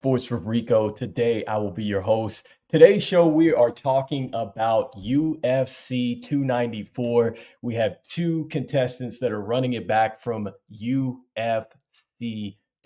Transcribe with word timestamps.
Sports 0.00 0.30
with 0.30 0.44
Rico. 0.44 0.88
Today, 0.88 1.44
I 1.44 1.58
will 1.58 1.70
be 1.70 1.84
your 1.84 2.00
host. 2.00 2.48
Today's 2.70 3.04
show, 3.04 3.26
we 3.26 3.52
are 3.52 3.70
talking 3.70 4.30
about 4.32 4.94
UFC 4.94 6.22
294. 6.22 7.36
We 7.60 7.74
have 7.74 8.02
two 8.04 8.46
contestants 8.46 9.18
that 9.18 9.30
are 9.30 9.42
running 9.42 9.74
it 9.74 9.86
back 9.86 10.22
from 10.22 10.48
UFC 10.72 11.66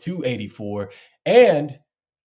284. 0.00 0.90
And 1.24 1.78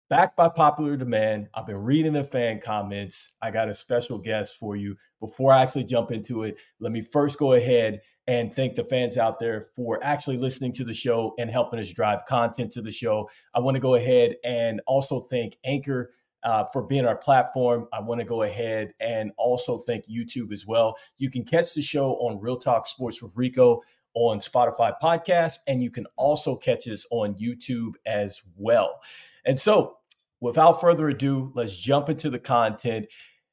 back 0.10 0.38
by 0.38 0.48
popular 0.48 0.96
demand, 0.96 1.50
I've 1.54 1.68
been 1.68 1.84
reading 1.84 2.14
the 2.14 2.24
fan 2.24 2.62
comments. 2.62 3.34
I 3.42 3.52
got 3.52 3.68
a 3.68 3.74
special 3.74 4.18
guest 4.18 4.56
for 4.58 4.78
you. 4.78 4.96
Before 5.20 5.52
I 5.52 5.64
actually 5.64 5.84
jump 5.84 6.14
into 6.14 6.44
it, 6.44 6.56
let 6.80 6.94
me 6.94 7.02
first 7.02 7.40
go 7.40 7.52
ahead 7.52 8.00
and 8.28 8.54
thank 8.54 8.76
the 8.76 8.84
fans 8.84 9.18
out 9.18 9.40
there 9.40 9.70
for 9.76 10.04
actually 10.04 10.38
listening 10.38 10.74
to 10.74 10.84
the 10.84 10.94
show 10.94 11.34
and 11.40 11.50
helping 11.50 11.80
us 11.80 11.92
drive 11.94 12.26
content 12.28 12.72
to 12.74 12.82
the 12.82 12.92
show. 12.92 13.30
I 13.54 13.60
want 13.60 13.76
to 13.76 13.82
go 13.82 13.96
ahead 13.96 14.36
and 14.44 14.82
also 14.86 15.22
thank 15.30 15.58
Anchor 15.64 16.12
uh, 16.44 16.66
for 16.74 16.84
being 16.84 17.06
our 17.06 17.16
platform. 17.16 17.88
I 17.94 18.02
want 18.02 18.20
to 18.20 18.26
go 18.26 18.44
ahead 18.44 18.94
and 19.00 19.32
also 19.38 19.78
thank 19.80 20.06
YouTube 20.08 20.52
as 20.52 20.68
well. 20.68 20.98
You 21.18 21.32
can 21.32 21.46
catch 21.46 21.74
the 21.74 21.82
show 21.82 22.14
on 22.16 22.40
Real 22.40 22.58
Talk 22.58 22.88
Sports 22.88 23.22
with 23.22 23.32
Rico 23.34 23.82
on 24.14 24.40
Spotify 24.40 24.94
podcast, 25.02 25.60
and 25.68 25.82
you 25.82 25.92
can 25.92 26.06
also 26.16 26.56
catch 26.56 26.88
us 26.88 27.06
on 27.12 27.36
YouTube 27.36 27.94
as 28.06 28.42
well. 28.56 29.00
And 29.46 29.60
so, 29.60 29.98
without 30.42 30.82
further 30.82 31.08
ado, 31.10 31.52
let's 31.56 31.78
jump 31.78 32.10
into 32.10 32.30
the 32.30 32.40
content. 32.40 33.08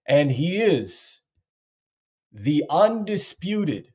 And 0.08 0.32
he 0.32 0.58
is 0.58 1.20
the 2.32 2.64
undisputed 2.68 3.93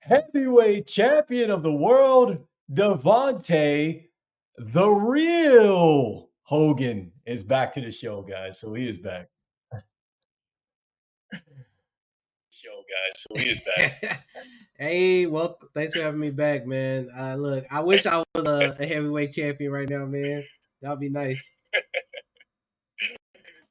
heavyweight 0.00 0.86
champion 0.86 1.50
of 1.50 1.62
the 1.62 1.72
world, 1.72 2.38
Davontae, 2.72 4.06
the 4.58 4.88
real 4.88 6.30
Hogan, 6.42 7.12
is 7.26 7.44
back 7.44 7.72
to 7.74 7.80
the 7.80 7.90
show, 7.90 8.22
guys. 8.22 8.58
So 8.58 8.74
he 8.74 8.88
is 8.88 8.98
back. 8.98 9.28
show, 12.50 12.82
guys. 12.88 13.24
So 13.30 13.36
he 13.38 13.50
is 13.50 13.60
back. 13.76 14.26
hey, 14.78 15.26
well, 15.26 15.58
thanks 15.74 15.94
for 15.94 16.02
having 16.02 16.20
me 16.20 16.30
back, 16.30 16.66
man. 16.66 17.08
Uh, 17.16 17.36
look, 17.36 17.64
I 17.70 17.80
wish 17.80 18.06
I 18.06 18.22
was 18.34 18.46
a, 18.46 18.76
a 18.78 18.86
heavyweight 18.86 19.32
champion 19.32 19.72
right 19.72 19.88
now, 19.88 20.04
man. 20.06 20.44
That'd 20.82 21.00
be 21.00 21.08
nice. 21.08 21.42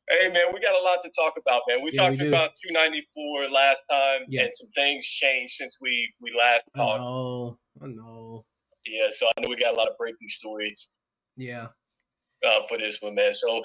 Hey 0.10 0.30
man, 0.30 0.46
we 0.54 0.60
got 0.60 0.74
a 0.74 0.84
lot 0.84 1.04
to 1.04 1.12
talk 1.16 1.34
about, 1.40 1.62
man. 1.68 1.84
We 1.84 1.92
yeah, 1.94 2.10
talked 2.10 2.20
we 2.20 2.28
about 2.28 2.52
294 2.66 3.50
last 3.50 3.82
time, 3.92 4.22
yeah. 4.28 4.44
and 4.44 4.50
some 4.54 4.70
things 4.74 5.06
changed 5.06 5.54
since 5.54 5.76
we 5.80 6.12
we 6.20 6.32
last 6.38 6.64
talked. 6.76 7.02
Oh, 7.02 7.58
I 7.82 7.88
know. 7.88 8.46
Yeah, 8.86 9.10
so 9.16 9.28
I 9.28 9.42
know 9.42 9.50
we 9.50 9.56
got 9.56 9.74
a 9.74 9.78
lot 9.78 9.88
of 9.88 9.98
breaking 9.98 10.28
stories. 10.28 10.90
Yeah. 11.38 11.68
Uh, 12.46 12.62
for 12.68 12.78
this 12.78 12.98
one, 13.02 13.16
man. 13.16 13.34
So 13.34 13.62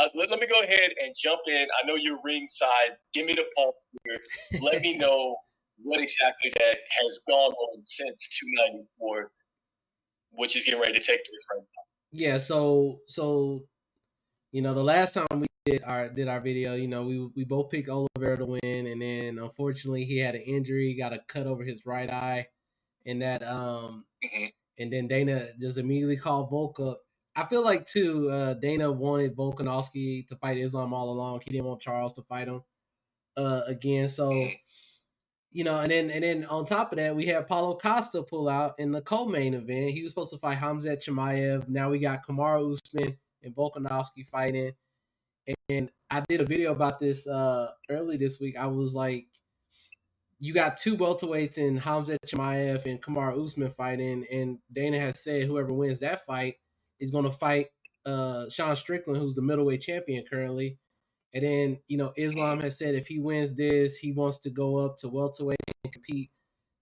uh, 0.00 0.08
let, 0.14 0.30
let 0.30 0.38
me 0.38 0.46
go 0.46 0.60
ahead 0.60 0.90
and 1.02 1.14
jump 1.20 1.40
in. 1.48 1.66
I 1.82 1.86
know 1.86 1.94
you're 1.94 2.18
ringside. 2.22 2.96
Give 3.14 3.26
me 3.26 3.34
the 3.34 3.46
pulse 3.56 3.74
here. 4.04 4.60
let 4.60 4.82
me 4.82 4.96
know 4.98 5.36
what 5.82 6.00
exactly 6.00 6.52
that 6.58 6.78
has 7.00 7.20
gone 7.26 7.52
on 7.52 7.84
since 7.84 8.28
294, 8.40 9.30
which 10.32 10.56
is 10.56 10.64
getting 10.64 10.80
ready 10.80 10.92
to 10.92 11.00
take 11.00 11.24
place 11.24 11.46
right 11.52 11.60
now. 11.60 11.84
Yeah. 12.12 12.38
So 12.38 13.00
so 13.08 13.64
you 14.52 14.62
know 14.62 14.74
the 14.74 14.84
last 14.84 15.14
time 15.14 15.26
we 15.34 15.46
did 15.70 15.82
our 15.84 16.08
did 16.08 16.28
our 16.28 16.40
video, 16.40 16.74
you 16.74 16.88
know, 16.88 17.04
we 17.04 17.26
we 17.36 17.44
both 17.44 17.70
picked 17.70 17.88
Oliveira 17.88 18.38
to 18.38 18.46
win, 18.46 18.86
and 18.86 19.00
then 19.02 19.38
unfortunately 19.38 20.04
he 20.04 20.18
had 20.18 20.34
an 20.34 20.42
injury, 20.42 20.94
got 20.94 21.12
a 21.12 21.20
cut 21.28 21.46
over 21.46 21.64
his 21.64 21.84
right 21.86 22.10
eye, 22.10 22.46
and 23.06 23.22
that 23.22 23.42
um, 23.42 24.04
mm-hmm. 24.24 24.44
and 24.78 24.92
then 24.92 25.08
Dana 25.08 25.48
just 25.60 25.78
immediately 25.78 26.16
called 26.16 26.50
Volk 26.50 26.80
up. 26.80 27.00
I 27.36 27.46
feel 27.46 27.62
like 27.62 27.86
too, 27.86 28.28
uh, 28.30 28.54
Dana 28.54 28.90
wanted 28.90 29.36
Volkanovski 29.36 30.26
to 30.28 30.36
fight 30.36 30.58
Islam 30.58 30.92
all 30.92 31.10
along. 31.10 31.42
He 31.44 31.52
didn't 31.52 31.66
want 31.66 31.80
Charles 31.80 32.14
to 32.14 32.22
fight 32.22 32.48
him 32.48 32.62
uh, 33.36 33.62
again. 33.66 34.08
So, 34.08 34.30
mm-hmm. 34.30 34.54
you 35.52 35.64
know, 35.64 35.80
and 35.80 35.90
then 35.90 36.10
and 36.10 36.24
then 36.24 36.44
on 36.46 36.66
top 36.66 36.92
of 36.92 36.98
that, 36.98 37.14
we 37.14 37.26
had 37.26 37.46
Paulo 37.46 37.76
Costa 37.76 38.22
pull 38.22 38.48
out 38.48 38.74
in 38.78 38.90
the 38.90 39.02
co-main 39.02 39.54
event. 39.54 39.90
He 39.90 40.02
was 40.02 40.12
supposed 40.12 40.32
to 40.32 40.38
fight 40.38 40.58
Khamzat 40.58 41.04
Chimaev. 41.04 41.68
Now 41.68 41.90
we 41.90 41.98
got 41.98 42.26
Kamaru 42.26 42.72
Usman 42.72 43.16
and 43.42 43.54
Volkanovski 43.54 44.26
fighting. 44.26 44.72
And 45.68 45.90
I 46.10 46.20
did 46.28 46.40
a 46.40 46.44
video 46.44 46.72
about 46.72 47.00
this 47.00 47.26
uh, 47.26 47.68
early 47.90 48.16
this 48.16 48.40
week. 48.40 48.56
I 48.56 48.66
was 48.66 48.94
like, 48.94 49.26
you 50.40 50.54
got 50.54 50.76
two 50.76 50.96
welterweights 50.96 51.58
in 51.58 51.80
Khamzat 51.80 52.18
Chimaev 52.26 52.84
and 52.86 53.02
Kamaru 53.02 53.42
Usman 53.42 53.70
fighting, 53.70 54.24
and 54.30 54.58
Dana 54.72 54.98
has 55.00 55.22
said 55.22 55.46
whoever 55.46 55.72
wins 55.72 56.00
that 56.00 56.24
fight 56.26 56.56
is 57.00 57.10
going 57.10 57.24
to 57.24 57.30
fight 57.30 57.68
uh, 58.06 58.48
Sean 58.48 58.76
Strickland, 58.76 59.20
who's 59.20 59.34
the 59.34 59.42
middleweight 59.42 59.80
champion 59.80 60.24
currently. 60.30 60.78
And 61.34 61.44
then, 61.44 61.78
you 61.88 61.98
know, 61.98 62.12
Islam 62.16 62.60
has 62.60 62.78
said 62.78 62.94
if 62.94 63.06
he 63.06 63.18
wins 63.18 63.54
this, 63.54 63.98
he 63.98 64.12
wants 64.12 64.38
to 64.40 64.50
go 64.50 64.76
up 64.76 64.98
to 64.98 65.08
welterweight 65.08 65.58
and 65.84 65.92
compete 65.92 66.30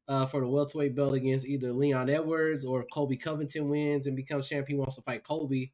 uh, 0.08 0.26
for 0.26 0.40
the 0.40 0.48
welterweight 0.48 0.94
belt 0.94 1.14
against 1.14 1.46
either 1.46 1.72
Leon 1.72 2.10
Edwards 2.10 2.64
or 2.64 2.86
Colby 2.92 3.16
Covington 3.16 3.68
wins 3.68 4.06
and 4.06 4.16
becomes 4.16 4.48
champion. 4.48 4.76
He 4.76 4.80
wants 4.80 4.96
to 4.96 5.02
fight 5.02 5.24
Colby. 5.24 5.72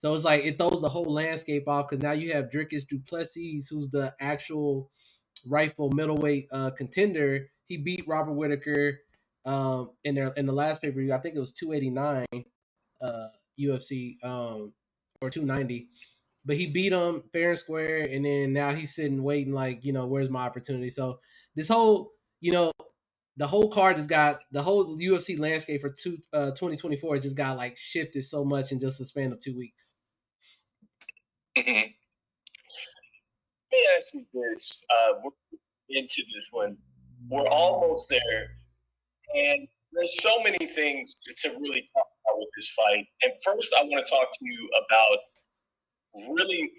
So 0.00 0.14
it's 0.14 0.24
like 0.24 0.44
it 0.44 0.56
throws 0.56 0.80
the 0.80 0.88
whole 0.88 1.12
landscape 1.12 1.68
off 1.68 1.88
because 1.88 2.02
now 2.02 2.12
you 2.12 2.32
have 2.32 2.46
Dricus 2.50 2.88
Du 2.88 2.98
Plessis, 3.00 3.68
who's 3.68 3.90
the 3.90 4.14
actual 4.18 4.90
rightful 5.46 5.90
middleweight 5.90 6.48
uh, 6.50 6.70
contender. 6.70 7.50
He 7.68 7.76
beat 7.76 8.08
Robert 8.08 8.32
Whitaker 8.32 8.98
um, 9.44 9.90
in 10.04 10.14
their 10.14 10.28
in 10.38 10.46
the 10.46 10.54
last 10.54 10.80
pay 10.80 10.90
per 10.90 11.00
view. 11.00 11.12
I 11.12 11.18
think 11.18 11.36
it 11.36 11.40
was 11.40 11.52
289 11.52 12.26
uh, 13.02 13.26
UFC 13.60 14.16
um, 14.24 14.72
or 15.20 15.28
290, 15.28 15.88
but 16.46 16.56
he 16.56 16.66
beat 16.66 16.94
him 16.94 17.22
fair 17.34 17.50
and 17.50 17.58
square. 17.58 18.08
And 18.10 18.24
then 18.24 18.54
now 18.54 18.74
he's 18.74 18.94
sitting 18.94 19.22
waiting, 19.22 19.52
like 19.52 19.84
you 19.84 19.92
know, 19.92 20.06
where's 20.06 20.30
my 20.30 20.46
opportunity? 20.46 20.88
So 20.88 21.18
this 21.54 21.68
whole 21.68 22.12
you 22.40 22.52
know 22.52 22.72
the 23.36 23.46
whole 23.46 23.70
card 23.70 23.96
just 23.96 24.08
got 24.08 24.40
the 24.52 24.62
whole 24.62 24.98
UFC 24.98 25.38
landscape 25.38 25.80
for 25.80 25.90
two, 25.90 26.18
uh, 26.32 26.50
2024 26.50 27.18
just 27.18 27.36
got 27.36 27.56
like 27.56 27.76
shifted 27.76 28.22
so 28.22 28.44
much 28.44 28.72
in 28.72 28.80
just 28.80 28.98
the 28.98 29.04
span 29.04 29.32
of 29.32 29.40
two 29.40 29.56
weeks. 29.56 29.94
Let 31.56 31.66
me 31.66 31.94
ask 33.96 34.14
you 34.14 34.24
this: 34.32 34.84
uh, 34.90 35.20
we're 35.22 35.30
into 35.90 36.22
this 36.34 36.48
one. 36.50 36.76
We're 37.28 37.46
almost 37.46 38.08
there, 38.08 38.56
and 39.34 39.68
there's 39.92 40.20
so 40.22 40.42
many 40.42 40.66
things 40.66 41.16
to, 41.16 41.34
to 41.48 41.56
really 41.58 41.84
talk 41.94 42.06
about 42.24 42.38
with 42.38 42.48
this 42.56 42.70
fight. 42.70 43.06
And 43.22 43.32
first, 43.44 43.74
I 43.78 43.82
want 43.84 44.04
to 44.04 44.10
talk 44.10 44.28
to 44.32 44.44
you 44.44 44.68
about 44.86 45.18
really 46.34 46.70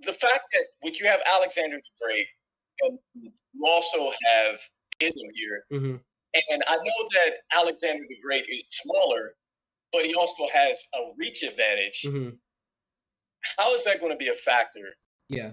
the 0.00 0.12
fact 0.12 0.44
that 0.52 0.66
when 0.80 0.94
you 0.94 1.06
have 1.06 1.20
Alexander 1.32 1.76
the 1.76 2.04
Great, 2.04 2.26
and 2.80 2.98
you 3.14 3.30
also 3.66 4.10
have 4.24 4.60
Islam 5.02 5.28
here. 5.34 5.64
Mm-hmm. 5.72 5.96
And 6.50 6.62
I 6.66 6.76
know 6.76 7.08
that 7.14 7.34
Alexander 7.54 8.04
the 8.08 8.16
Great 8.22 8.46
is 8.48 8.64
smaller, 8.68 9.32
but 9.92 10.06
he 10.06 10.14
also 10.14 10.46
has 10.52 10.82
a 10.94 11.12
reach 11.18 11.42
advantage. 11.42 12.02
Mm-hmm. 12.06 12.30
How 13.58 13.74
is 13.74 13.84
that 13.84 14.00
going 14.00 14.12
to 14.12 14.16
be 14.16 14.28
a 14.28 14.34
factor? 14.34 14.94
Yeah. 15.28 15.52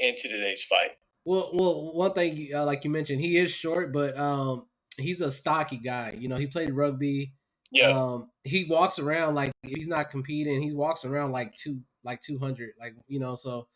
Into 0.00 0.28
today's 0.28 0.62
fight. 0.64 0.92
Well, 1.24 1.50
well, 1.52 1.94
one 1.94 2.12
thing, 2.12 2.50
uh, 2.54 2.64
like 2.64 2.84
you 2.84 2.90
mentioned, 2.90 3.20
he 3.20 3.36
is 3.36 3.50
short, 3.50 3.92
but 3.92 4.18
um, 4.18 4.66
he's 4.96 5.20
a 5.20 5.30
stocky 5.30 5.76
guy. 5.76 6.16
You 6.18 6.28
know, 6.28 6.36
he 6.36 6.46
played 6.46 6.70
rugby. 6.70 7.34
Yeah. 7.70 7.90
Um, 7.90 8.30
he 8.44 8.64
walks 8.64 8.98
around 8.98 9.34
like 9.34 9.52
he's 9.62 9.88
not 9.88 10.10
competing. 10.10 10.62
He 10.62 10.72
walks 10.72 11.04
around 11.04 11.32
like 11.32 11.52
two, 11.52 11.80
like 12.04 12.20
200, 12.22 12.70
like 12.80 12.94
you 13.08 13.18
know. 13.20 13.34
So, 13.34 13.68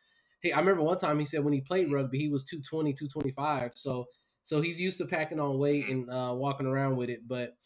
hey, 0.43 0.53
I 0.53 0.61
remember 0.61 0.83
one 0.83 0.99
time 0.99 1.19
he 1.19 1.25
said 1.25 1.45
when 1.45 1.53
he 1.53 1.61
played 1.61 1.93
rugby, 1.93 2.19
he 2.19 2.29
was 2.29 2.45
220, 2.45 2.93
225. 2.93 3.73
So 3.75 4.07
so 4.43 4.61
he's 4.61 4.81
used 4.81 4.99
to 4.99 5.07
packing 5.07 5.41
on 5.41 5.59
weight 5.59 5.89
and 5.89 6.11
uh, 6.11 6.35
walking 6.35 6.67
around 6.67 6.97
with 6.97 7.11
it. 7.11 7.27
But 7.27 7.57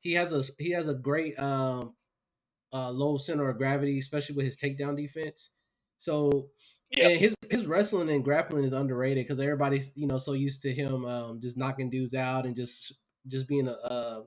he 0.00 0.12
has 0.14 0.32
a 0.32 0.42
he 0.58 0.70
has 0.72 0.88
a 0.88 0.94
great 0.94 1.38
um, 1.38 1.94
uh, 2.72 2.90
low 2.90 3.16
center 3.16 3.48
of 3.48 3.58
gravity, 3.58 3.98
especially 3.98 4.36
with 4.36 4.44
his 4.46 4.56
takedown 4.56 4.96
defense. 4.96 5.50
So 5.98 6.50
and 7.00 7.18
his 7.18 7.34
his 7.50 7.66
wrestling 7.66 8.10
and 8.10 8.24
grappling 8.24 8.64
is 8.64 8.72
underrated 8.72 9.24
because 9.24 9.40
everybody's 9.40 9.92
you 9.96 10.06
know 10.06 10.18
so 10.18 10.32
used 10.32 10.62
to 10.62 10.72
him 10.72 11.04
um, 11.04 11.40
just 11.40 11.56
knocking 11.56 11.90
dudes 11.90 12.14
out 12.14 12.46
and 12.46 12.56
just 12.56 12.94
just 13.28 13.48
being 13.48 13.68
a, 13.68 13.72
a, 13.72 14.24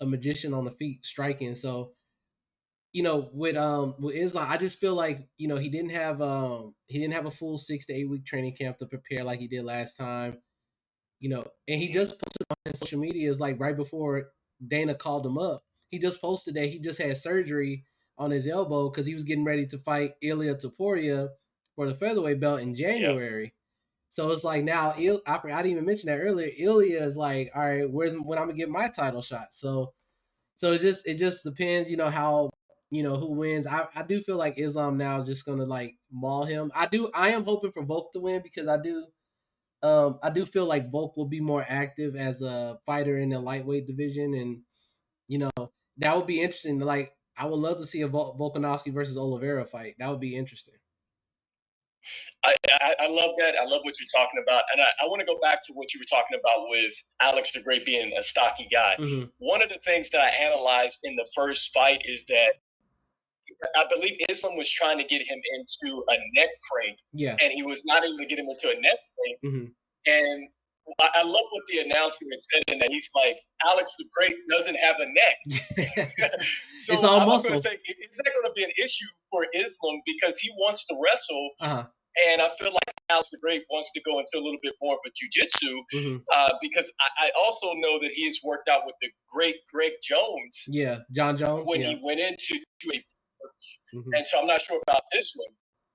a 0.00 0.06
magician 0.06 0.54
on 0.54 0.64
the 0.64 0.72
feet 0.72 1.04
striking. 1.04 1.54
So 1.54 1.92
you 2.92 3.02
know 3.02 3.30
with 3.32 3.56
um 3.56 3.94
with 3.98 4.16
Islam, 4.16 4.46
I 4.50 4.56
just 4.56 4.78
feel 4.78 4.94
like 4.94 5.28
you 5.36 5.48
know 5.48 5.56
he 5.56 5.68
didn't 5.68 5.90
have 5.92 6.22
um 6.22 6.74
he 6.86 6.98
didn't 6.98 7.14
have 7.14 7.26
a 7.26 7.30
full 7.30 7.58
six 7.58 7.86
to 7.86 7.94
eight 7.94 8.08
week 8.08 8.24
training 8.26 8.56
camp 8.56 8.78
to 8.78 8.86
prepare 8.86 9.24
like 9.24 9.40
he 9.40 9.48
did 9.48 9.64
last 9.64 9.96
time 9.96 10.38
you 11.20 11.28
know, 11.28 11.46
and 11.68 11.80
he 11.80 11.92
just 11.92 12.12
posted 12.12 12.46
on 12.50 12.56
his 12.64 12.80
social 12.80 12.98
media 12.98 13.30
is 13.30 13.40
like 13.40 13.58
right 13.60 13.76
before 13.76 14.30
Dana 14.66 14.94
called 14.94 15.26
him 15.26 15.38
up. 15.38 15.62
He 15.90 15.98
just 15.98 16.20
posted 16.20 16.54
that 16.54 16.66
he 16.68 16.78
just 16.78 17.00
had 17.00 17.16
surgery 17.16 17.84
on 18.18 18.30
his 18.30 18.46
elbow 18.46 18.90
because 18.90 19.06
he 19.06 19.14
was 19.14 19.22
getting 19.22 19.44
ready 19.44 19.66
to 19.66 19.78
fight 19.78 20.14
Ilia 20.22 20.54
Topuria 20.54 21.28
for 21.76 21.88
the 21.88 21.94
featherweight 21.94 22.40
belt 22.40 22.60
in 22.60 22.74
January. 22.74 23.44
Yep. 23.44 23.52
So 24.10 24.30
it's 24.32 24.44
like 24.44 24.64
now, 24.64 24.92
I, 24.92 25.18
I 25.26 25.38
didn't 25.38 25.66
even 25.72 25.84
mention 25.86 26.08
that 26.08 26.18
earlier. 26.18 26.50
Ilia 26.58 27.04
is 27.04 27.16
like, 27.16 27.50
all 27.54 27.62
right, 27.62 27.90
where's 27.90 28.14
when 28.14 28.38
I'm 28.38 28.46
gonna 28.46 28.54
get 28.58 28.68
my 28.68 28.88
title 28.88 29.22
shot? 29.22 29.48
So, 29.52 29.92
so 30.56 30.72
it 30.72 30.80
just 30.80 31.06
it 31.06 31.18
just 31.18 31.44
depends, 31.44 31.90
you 31.90 31.96
know, 31.96 32.10
how 32.10 32.50
you 32.90 33.02
know, 33.02 33.16
who 33.18 33.32
wins. 33.32 33.66
I, 33.66 33.86
I 33.94 34.02
do 34.02 34.20
feel 34.22 34.36
like 34.36 34.58
Islam 34.58 34.96
now 34.96 35.20
is 35.20 35.26
just 35.26 35.44
gonna 35.44 35.64
like 35.64 35.94
maul 36.10 36.44
him. 36.44 36.72
I 36.74 36.86
do 36.86 37.10
I 37.14 37.30
am 37.30 37.44
hoping 37.44 37.72
for 37.72 37.84
Volk 37.84 38.12
to 38.12 38.20
win 38.20 38.40
because 38.42 38.66
I 38.68 38.78
do 38.82 39.06
um 39.82 40.18
I 40.22 40.30
do 40.30 40.44
feel 40.44 40.66
like 40.66 40.90
Volk 40.90 41.16
will 41.16 41.28
be 41.28 41.40
more 41.40 41.64
active 41.66 42.16
as 42.16 42.42
a 42.42 42.78
fighter 42.86 43.18
in 43.18 43.30
the 43.30 43.38
lightweight 43.38 43.86
division 43.86 44.34
and 44.34 44.60
you 45.28 45.38
know, 45.38 45.70
that 45.98 46.16
would 46.16 46.26
be 46.26 46.40
interesting. 46.40 46.80
Like 46.80 47.12
I 47.36 47.46
would 47.46 47.60
love 47.60 47.78
to 47.78 47.86
see 47.86 48.02
a 48.02 48.08
Vol- 48.08 48.36
Volkanovski 48.38 48.92
versus 48.92 49.16
Oliveira 49.16 49.64
fight. 49.64 49.94
That 49.98 50.08
would 50.08 50.20
be 50.20 50.34
interesting. 50.34 50.74
I, 52.44 52.54
I, 52.80 52.94
I, 53.00 53.08
love 53.08 53.32
that. 53.38 53.56
I 53.60 53.64
love 53.64 53.82
what 53.82 53.94
you're 54.00 54.08
talking 54.14 54.42
about. 54.42 54.64
And 54.72 54.80
I, 54.80 55.04
I 55.04 55.08
want 55.08 55.20
to 55.20 55.26
go 55.26 55.38
back 55.40 55.62
to 55.66 55.72
what 55.74 55.92
you 55.92 56.00
were 56.00 56.06
talking 56.06 56.38
about 56.40 56.68
with 56.68 56.94
Alex 57.20 57.52
the 57.52 57.62
Great 57.62 57.84
being 57.84 58.12
a 58.16 58.22
stocky 58.22 58.68
guy. 58.72 58.96
Mm-hmm. 58.98 59.24
One 59.38 59.62
of 59.62 59.68
the 59.68 59.78
things 59.84 60.10
that 60.10 60.20
I 60.20 60.28
analyzed 60.28 61.00
in 61.04 61.16
the 61.16 61.28
first 61.34 61.70
fight 61.74 62.02
is 62.06 62.24
that 62.28 62.52
I 63.76 63.84
believe 63.92 64.18
Islam 64.28 64.56
was 64.56 64.70
trying 64.70 64.98
to 64.98 65.04
get 65.04 65.22
him 65.22 65.38
into 65.54 66.04
a 66.08 66.16
neck 66.34 66.48
crank. 66.70 66.98
Yeah. 67.12 67.36
And 67.40 67.52
he 67.52 67.62
was 67.62 67.84
not 67.84 68.04
able 68.04 68.18
to 68.18 68.26
get 68.26 68.38
him 68.38 68.46
into 68.48 68.68
a 68.68 68.80
neck 68.80 68.98
crank. 69.16 69.38
Mm-hmm. 69.44 69.66
And 70.06 70.48
I, 71.00 71.08
I 71.16 71.22
love 71.22 71.44
what 71.50 71.62
the 71.70 71.78
announcer 71.80 72.18
said 72.30 72.62
in 72.68 72.78
that 72.78 72.90
he's 72.90 73.10
like, 73.14 73.36
Alex 73.66 73.94
the 73.98 74.04
Great 74.16 74.36
doesn't 74.48 74.76
have 74.76 74.96
a 75.00 75.06
neck. 75.06 76.40
so 76.80 76.92
it's 76.94 77.02
all 77.02 77.26
muscle. 77.26 77.60
Say, 77.60 77.78
is 77.86 78.16
that 78.16 78.32
going 78.34 78.46
to 78.46 78.52
be 78.54 78.64
an 78.64 78.72
issue 78.82 79.06
for 79.30 79.46
Islam 79.54 80.00
because 80.06 80.38
he 80.38 80.50
wants 80.58 80.86
to 80.86 80.96
wrestle? 81.02 81.50
Uh-huh. 81.60 81.84
And 82.26 82.42
I 82.42 82.48
feel 82.58 82.72
like 82.72 82.94
Alex 83.10 83.30
the 83.30 83.38
Great 83.38 83.62
wants 83.70 83.90
to 83.94 84.00
go 84.02 84.18
into 84.18 84.30
a 84.34 84.42
little 84.42 84.58
bit 84.62 84.74
more 84.82 84.94
of 84.94 85.00
a 85.06 85.10
jujitsu 85.10 85.78
mm-hmm. 85.94 86.16
uh, 86.34 86.52
because 86.60 86.90
I, 87.00 87.26
I, 87.26 87.30
also 87.38 87.74
know 87.74 87.98
that 88.00 88.10
he 88.12 88.26
has 88.26 88.38
worked 88.42 88.68
out 88.68 88.82
with 88.86 88.96
the 89.00 89.08
great 89.32 89.56
Greg 89.72 89.92
Jones. 90.02 90.64
Yeah, 90.66 90.98
Jon 91.12 91.36
Jones. 91.36 91.68
When 91.68 91.80
yeah. 91.80 91.90
he 91.90 92.00
went 92.02 92.18
into 92.18 92.60
a, 92.92 93.04
mm-hmm. 93.94 94.14
and 94.14 94.26
so 94.26 94.40
I'm 94.40 94.46
not 94.46 94.60
sure 94.60 94.80
about 94.88 95.02
this 95.12 95.32
one, 95.34 95.48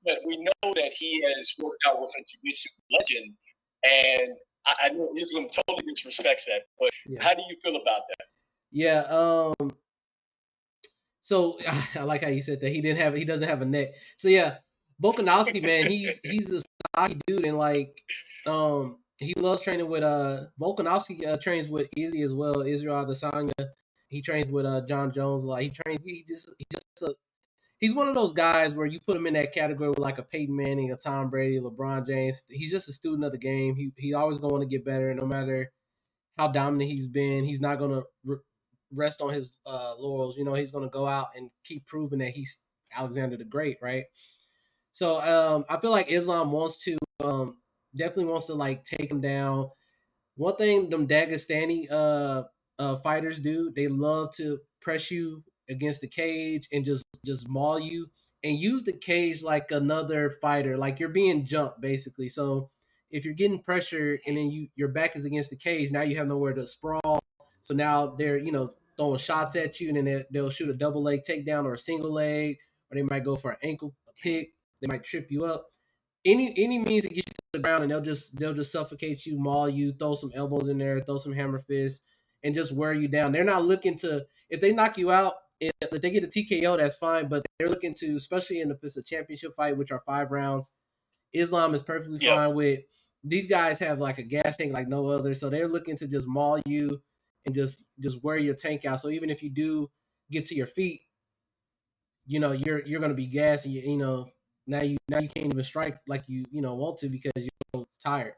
but 0.05 0.19
we 0.25 0.37
know 0.37 0.73
that 0.75 0.91
he 0.93 1.23
has 1.23 1.53
worked 1.59 1.83
out 1.87 2.01
with 2.01 2.11
a 2.11 2.23
jiu-jitsu 2.23 2.69
legend, 2.99 3.33
and 3.83 4.29
I, 4.65 4.87
I 4.87 4.89
know 4.89 5.09
Islam 5.19 5.47
totally 5.49 5.83
disrespects 5.91 6.45
that. 6.47 6.63
But 6.79 6.91
yeah. 7.05 7.23
how 7.23 7.33
do 7.33 7.41
you 7.49 7.57
feel 7.63 7.75
about 7.75 8.01
that? 8.09 8.25
Yeah. 8.71 9.01
Um. 9.09 9.71
So 11.21 11.57
I 11.95 12.03
like 12.03 12.21
how 12.21 12.29
you 12.29 12.41
said 12.41 12.61
that 12.61 12.71
he 12.71 12.81
didn't 12.81 12.99
have 12.99 13.13
he 13.13 13.25
doesn't 13.25 13.47
have 13.47 13.61
a 13.61 13.65
neck. 13.65 13.89
So 14.17 14.27
yeah, 14.27 14.57
Volkanovski, 15.01 15.61
man, 15.61 15.87
he's 15.91 16.19
he's 16.23 16.49
a 16.51 16.61
stocky 16.61 17.19
dude, 17.27 17.45
and 17.45 17.57
like, 17.57 18.01
um, 18.45 18.97
he 19.19 19.33
loves 19.35 19.61
training 19.61 19.89
with 19.89 20.03
uh 20.03 20.45
Volkanovski 20.59 21.25
uh, 21.25 21.37
trains 21.37 21.69
with 21.69 21.87
Izzy 21.95 22.21
as 22.21 22.33
well, 22.33 22.61
Israel 22.61 23.05
Adesanya. 23.05 23.51
He 24.09 24.21
trains 24.21 24.47
with 24.47 24.65
uh 24.65 24.81
Jon 24.87 25.11
Jones 25.13 25.43
a 25.43 25.47
lot. 25.47 25.61
He 25.61 25.69
trains. 25.69 26.01
He 26.05 26.23
just 26.27 26.53
he 26.57 26.65
just 26.71 26.85
a, 27.01 27.15
he's 27.83 27.93
one 27.93 28.07
of 28.07 28.15
those 28.15 28.31
guys 28.31 28.73
where 28.73 28.85
you 28.85 28.97
put 29.05 29.17
him 29.17 29.27
in 29.27 29.33
that 29.33 29.51
category 29.51 29.89
with 29.89 29.99
like 29.99 30.17
a 30.17 30.23
Peyton 30.23 30.55
Manning, 30.55 30.93
a 30.93 30.95
Tom 30.95 31.29
Brady, 31.29 31.59
LeBron 31.59 32.07
James. 32.07 32.41
He's 32.49 32.71
just 32.71 32.87
a 32.87 32.93
student 32.93 33.25
of 33.25 33.33
the 33.33 33.37
game. 33.37 33.75
He 33.75 33.91
he 33.97 34.13
always 34.13 34.37
going 34.37 34.61
to 34.61 34.65
get 34.65 34.85
better, 34.85 35.13
no 35.13 35.25
matter 35.25 35.69
how 36.37 36.47
dominant 36.47 36.89
he's 36.89 37.07
been. 37.07 37.43
He's 37.43 37.59
not 37.59 37.79
gonna 37.79 38.03
re- 38.23 38.37
rest 38.93 39.21
on 39.21 39.33
his 39.33 39.53
uh, 39.65 39.95
laurels. 39.99 40.37
You 40.37 40.45
know, 40.45 40.53
he's 40.53 40.71
gonna 40.71 40.87
go 40.87 41.05
out 41.05 41.31
and 41.35 41.51
keep 41.65 41.85
proving 41.85 42.19
that 42.19 42.29
he's 42.29 42.63
Alexander 42.95 43.35
the 43.35 43.43
Great, 43.43 43.79
right? 43.81 44.05
So 44.93 45.19
um, 45.19 45.65
I 45.67 45.77
feel 45.77 45.91
like 45.91 46.09
Islam 46.09 46.53
wants 46.53 46.81
to 46.85 46.97
um, 47.21 47.57
definitely 47.97 48.31
wants 48.31 48.45
to 48.45 48.53
like 48.53 48.85
take 48.85 49.11
him 49.11 49.19
down. 49.19 49.69
One 50.37 50.55
thing 50.55 50.89
them 50.89 51.05
Dagestani 51.05 51.91
uh, 51.91 52.43
uh, 52.79 52.95
fighters 52.99 53.39
do, 53.39 53.73
they 53.75 53.89
love 53.89 54.31
to 54.37 54.59
press 54.79 55.11
you 55.11 55.43
against 55.69 56.01
the 56.01 56.07
cage 56.07 56.67
and 56.71 56.85
just 56.85 57.05
just 57.25 57.47
maul 57.47 57.79
you 57.79 58.07
and 58.43 58.59
use 58.59 58.83
the 58.83 58.93
cage 58.93 59.41
like 59.41 59.71
another 59.71 60.29
fighter, 60.41 60.77
like 60.77 60.99
you're 60.99 61.09
being 61.09 61.45
jumped 61.45 61.79
basically. 61.81 62.27
So 62.27 62.69
if 63.09 63.25
you're 63.25 63.33
getting 63.33 63.61
pressure 63.61 64.19
and 64.25 64.35
then 64.35 64.51
you 64.51 64.67
your 64.75 64.89
back 64.89 65.15
is 65.15 65.25
against 65.25 65.49
the 65.49 65.55
cage, 65.55 65.91
now 65.91 66.01
you 66.01 66.17
have 66.17 66.27
nowhere 66.27 66.53
to 66.53 66.65
sprawl. 66.65 67.19
So 67.61 67.73
now 67.73 68.15
they're 68.17 68.37
you 68.37 68.51
know 68.51 68.73
throwing 68.97 69.19
shots 69.19 69.55
at 69.55 69.79
you, 69.79 69.89
and 69.89 70.07
then 70.07 70.25
they'll 70.31 70.49
shoot 70.49 70.69
a 70.69 70.73
double 70.73 71.03
leg 71.03 71.21
takedown 71.27 71.65
or 71.65 71.73
a 71.73 71.77
single 71.77 72.13
leg, 72.13 72.57
or 72.91 72.95
they 72.95 73.03
might 73.03 73.23
go 73.23 73.35
for 73.35 73.51
an 73.51 73.57
ankle 73.63 73.93
pick. 74.21 74.49
They 74.81 74.87
might 74.87 75.03
trip 75.03 75.27
you 75.29 75.45
up. 75.45 75.65
Any 76.25 76.53
any 76.57 76.79
means 76.79 77.03
to 77.03 77.09
get 77.09 77.17
you 77.17 77.23
to 77.23 77.33
the 77.53 77.59
ground, 77.59 77.83
and 77.83 77.91
they'll 77.91 78.01
just 78.01 78.35
they'll 78.37 78.53
just 78.53 78.71
suffocate 78.71 79.25
you, 79.25 79.39
maul 79.39 79.69
you, 79.69 79.93
throw 79.93 80.15
some 80.15 80.31
elbows 80.35 80.67
in 80.67 80.77
there, 80.77 81.01
throw 81.01 81.17
some 81.17 81.33
hammer 81.33 81.63
fists, 81.67 82.01
and 82.43 82.55
just 82.55 82.71
wear 82.71 82.93
you 82.93 83.07
down. 83.07 83.31
They're 83.31 83.43
not 83.43 83.65
looking 83.65 83.97
to 83.99 84.25
if 84.49 84.59
they 84.59 84.71
knock 84.71 84.97
you 84.97 85.11
out, 85.11 85.33
if 85.81 86.01
they 86.01 86.11
get 86.11 86.23
a 86.23 86.27
TKO, 86.27 86.77
that's 86.77 86.97
fine. 86.97 87.27
But 87.27 87.45
they're 87.57 87.69
looking 87.69 87.93
to, 87.95 88.15
especially 88.15 88.61
in 88.61 88.71
if 88.71 88.77
it's 88.83 88.97
a 88.97 89.03
championship 89.03 89.55
fight, 89.55 89.77
which 89.77 89.91
are 89.91 90.01
five 90.05 90.31
rounds. 90.31 90.71
Islam 91.33 91.73
is 91.73 91.81
perfectly 91.81 92.19
yep. 92.21 92.35
fine 92.35 92.55
with. 92.55 92.79
These 93.23 93.47
guys 93.47 93.79
have 93.79 93.99
like 93.99 94.17
a 94.17 94.23
gas 94.23 94.57
tank 94.57 94.73
like 94.73 94.87
no 94.87 95.07
other, 95.07 95.33
so 95.33 95.49
they're 95.49 95.67
looking 95.67 95.97
to 95.97 96.07
just 96.07 96.27
maul 96.27 96.59
you 96.65 97.01
and 97.45 97.55
just 97.55 97.85
just 97.99 98.21
wear 98.23 98.37
your 98.37 98.55
tank 98.55 98.85
out. 98.85 98.99
So 98.99 99.09
even 99.09 99.29
if 99.29 99.41
you 99.41 99.49
do 99.49 99.89
get 100.31 100.45
to 100.47 100.55
your 100.55 100.67
feet, 100.67 101.01
you 102.25 102.39
know 102.39 102.51
you're 102.51 102.83
you're 102.85 102.99
gonna 102.99 103.13
be 103.13 103.27
gassy. 103.27 103.69
You, 103.69 103.81
you 103.81 103.97
know 103.97 104.27
now 104.67 104.81
you 104.81 104.97
now 105.07 105.19
you 105.19 105.29
can't 105.29 105.47
even 105.47 105.63
strike 105.63 105.97
like 106.07 106.23
you 106.27 106.45
you 106.51 106.61
know 106.61 106.75
want 106.75 106.97
to 106.99 107.07
because 107.07 107.31
you're 107.35 107.49
so 107.75 107.87
tired. 108.03 108.33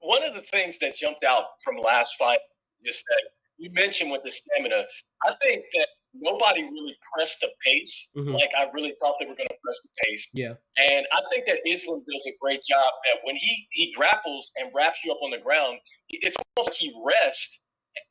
One 0.00 0.22
of 0.22 0.34
the 0.34 0.42
things 0.42 0.78
that 0.78 0.94
jumped 0.94 1.24
out 1.24 1.44
from 1.62 1.76
last 1.76 2.14
fight, 2.16 2.38
just 2.84 3.04
that 3.08 3.22
you 3.58 3.70
mentioned 3.72 4.10
with 4.10 4.22
the 4.22 4.30
stamina, 4.30 4.84
I 5.24 5.34
think 5.42 5.64
that 5.74 5.88
nobody 6.14 6.62
really 6.62 6.96
pressed 7.12 7.40
the 7.40 7.50
pace 7.64 8.08
mm-hmm. 8.16 8.32
like 8.32 8.50
I 8.56 8.68
really 8.72 8.94
thought 9.00 9.16
they 9.20 9.26
were 9.26 9.34
going 9.34 9.48
to 9.48 9.56
press 9.62 9.82
the 9.82 9.90
pace. 10.04 10.28
Yeah. 10.32 10.54
And 10.78 11.06
I 11.12 11.20
think 11.30 11.46
that 11.46 11.58
Islam 11.66 12.02
does 12.10 12.26
a 12.26 12.34
great 12.40 12.60
job 12.68 12.92
that 13.04 13.20
when 13.24 13.36
he 13.36 13.68
he 13.72 13.92
grapples 13.92 14.50
and 14.56 14.70
wraps 14.74 15.00
you 15.04 15.12
up 15.12 15.18
on 15.22 15.30
the 15.30 15.38
ground, 15.38 15.78
it's 16.10 16.36
almost 16.56 16.70
like 16.70 16.78
he 16.78 16.92
rests 17.04 17.62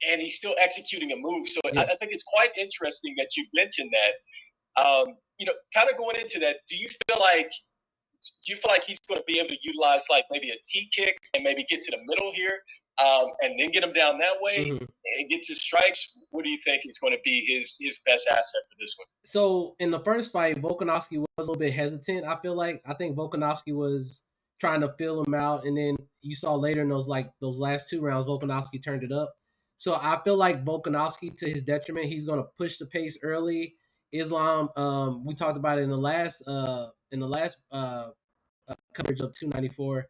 and 0.08 0.22
he's 0.22 0.38
still 0.38 0.56
executing 0.60 1.12
a 1.12 1.16
move. 1.18 1.48
So 1.48 1.60
yeah. 1.74 1.82
I, 1.82 1.84
I, 1.84 1.96
think 1.96 2.12
it's 2.12 2.24
quite 2.24 2.52
interesting 2.58 3.16
that 3.18 3.30
you 3.36 3.46
mentioned 3.54 3.92
that. 3.94 4.14
Um, 4.84 5.16
you 5.40 5.46
know, 5.46 5.54
kind 5.74 5.90
of 5.90 5.98
going 5.98 6.18
into 6.18 6.40
that, 6.40 6.58
do 6.70 6.78
you 6.78 6.88
feel 6.88 7.20
like 7.20 7.50
do 8.46 8.54
you 8.54 8.56
feel 8.58 8.72
like 8.72 8.84
he's 8.84 9.00
going 9.08 9.20
to 9.20 9.24
be 9.28 9.40
able 9.40 9.50
to 9.50 9.58
utilize 9.62 10.02
like 10.10 10.26
maybe 10.32 10.50
a 10.50 10.58
T 10.70 10.90
kick 10.96 11.18
and 11.34 11.44
maybe 11.44 11.66
get 11.70 11.82
to 11.84 11.92
the 11.92 12.00
middle 12.08 12.32
here, 12.34 12.60
um, 13.00 13.28
and 13.42 13.60
then 13.60 13.72
get 13.72 13.84
him 13.84 13.94
down 13.94 14.18
that 14.20 14.34
way 14.42 14.66
mm-hmm. 14.66 14.86
and 15.18 15.30
get 15.30 15.44
to 15.44 15.56
strikes? 15.56 16.18
What 16.32 16.44
do 16.44 16.50
you 16.50 16.58
think 16.58 16.84
is 16.86 16.98
going 16.98 17.14
to 17.14 17.20
be 17.24 17.46
his 17.46 17.78
his 17.80 18.00
best 18.06 18.28
asset 18.30 18.62
for 18.70 18.76
this 18.80 18.96
one? 18.98 19.08
So 19.26 19.76
in 19.80 19.92
the 19.92 20.00
first 20.00 20.32
fight, 20.32 20.62
Volkanovski 20.62 21.20
was 21.20 21.28
a 21.38 21.42
little 21.42 21.58
bit 21.58 21.74
hesitant. 21.74 22.26
I 22.26 22.38
feel 22.42 22.56
like 22.56 22.82
I 22.86 22.94
think 22.94 23.16
Volkanovski 23.16 23.74
was 23.74 24.24
trying 24.60 24.82
to 24.82 24.94
feel 24.98 25.24
him 25.24 25.34
out, 25.36 25.66
and 25.66 25.78
then 25.78 25.96
you 26.22 26.36
saw 26.36 26.56
later 26.56 26.82
in 26.82 26.90
those 26.90 27.08
like 27.08 27.32
those 27.40 27.60
last 27.60 27.90
two 27.90 28.02
rounds, 28.02 28.26
Volkanovski 28.26 28.84
turned 28.84 29.04
it 29.04 29.12
up. 29.12 29.34
So 29.78 29.94
I 29.96 30.20
feel 30.24 30.36
like 30.36 30.66
Volkanovski, 30.66 31.38
to 31.38 31.50
his 31.50 31.62
detriment, 31.62 32.08
he's 32.08 32.26
going 32.26 32.40
to 32.40 32.48
push 32.58 32.78
the 32.78 32.88
pace 32.88 33.20
early. 33.22 33.76
Islam, 34.12 34.70
um, 34.76 35.24
we 35.24 35.36
talked 35.36 35.58
about 35.58 35.78
it 35.78 35.84
in 35.84 35.92
the 35.92 35.98
last 35.98 36.42
uh, 36.48 36.88
in 37.12 37.20
the 37.20 37.28
last 37.28 37.58
uh, 37.72 38.10
uh 38.68 38.76
coverage 38.94 39.20
of 39.20 39.34
294 39.38 40.08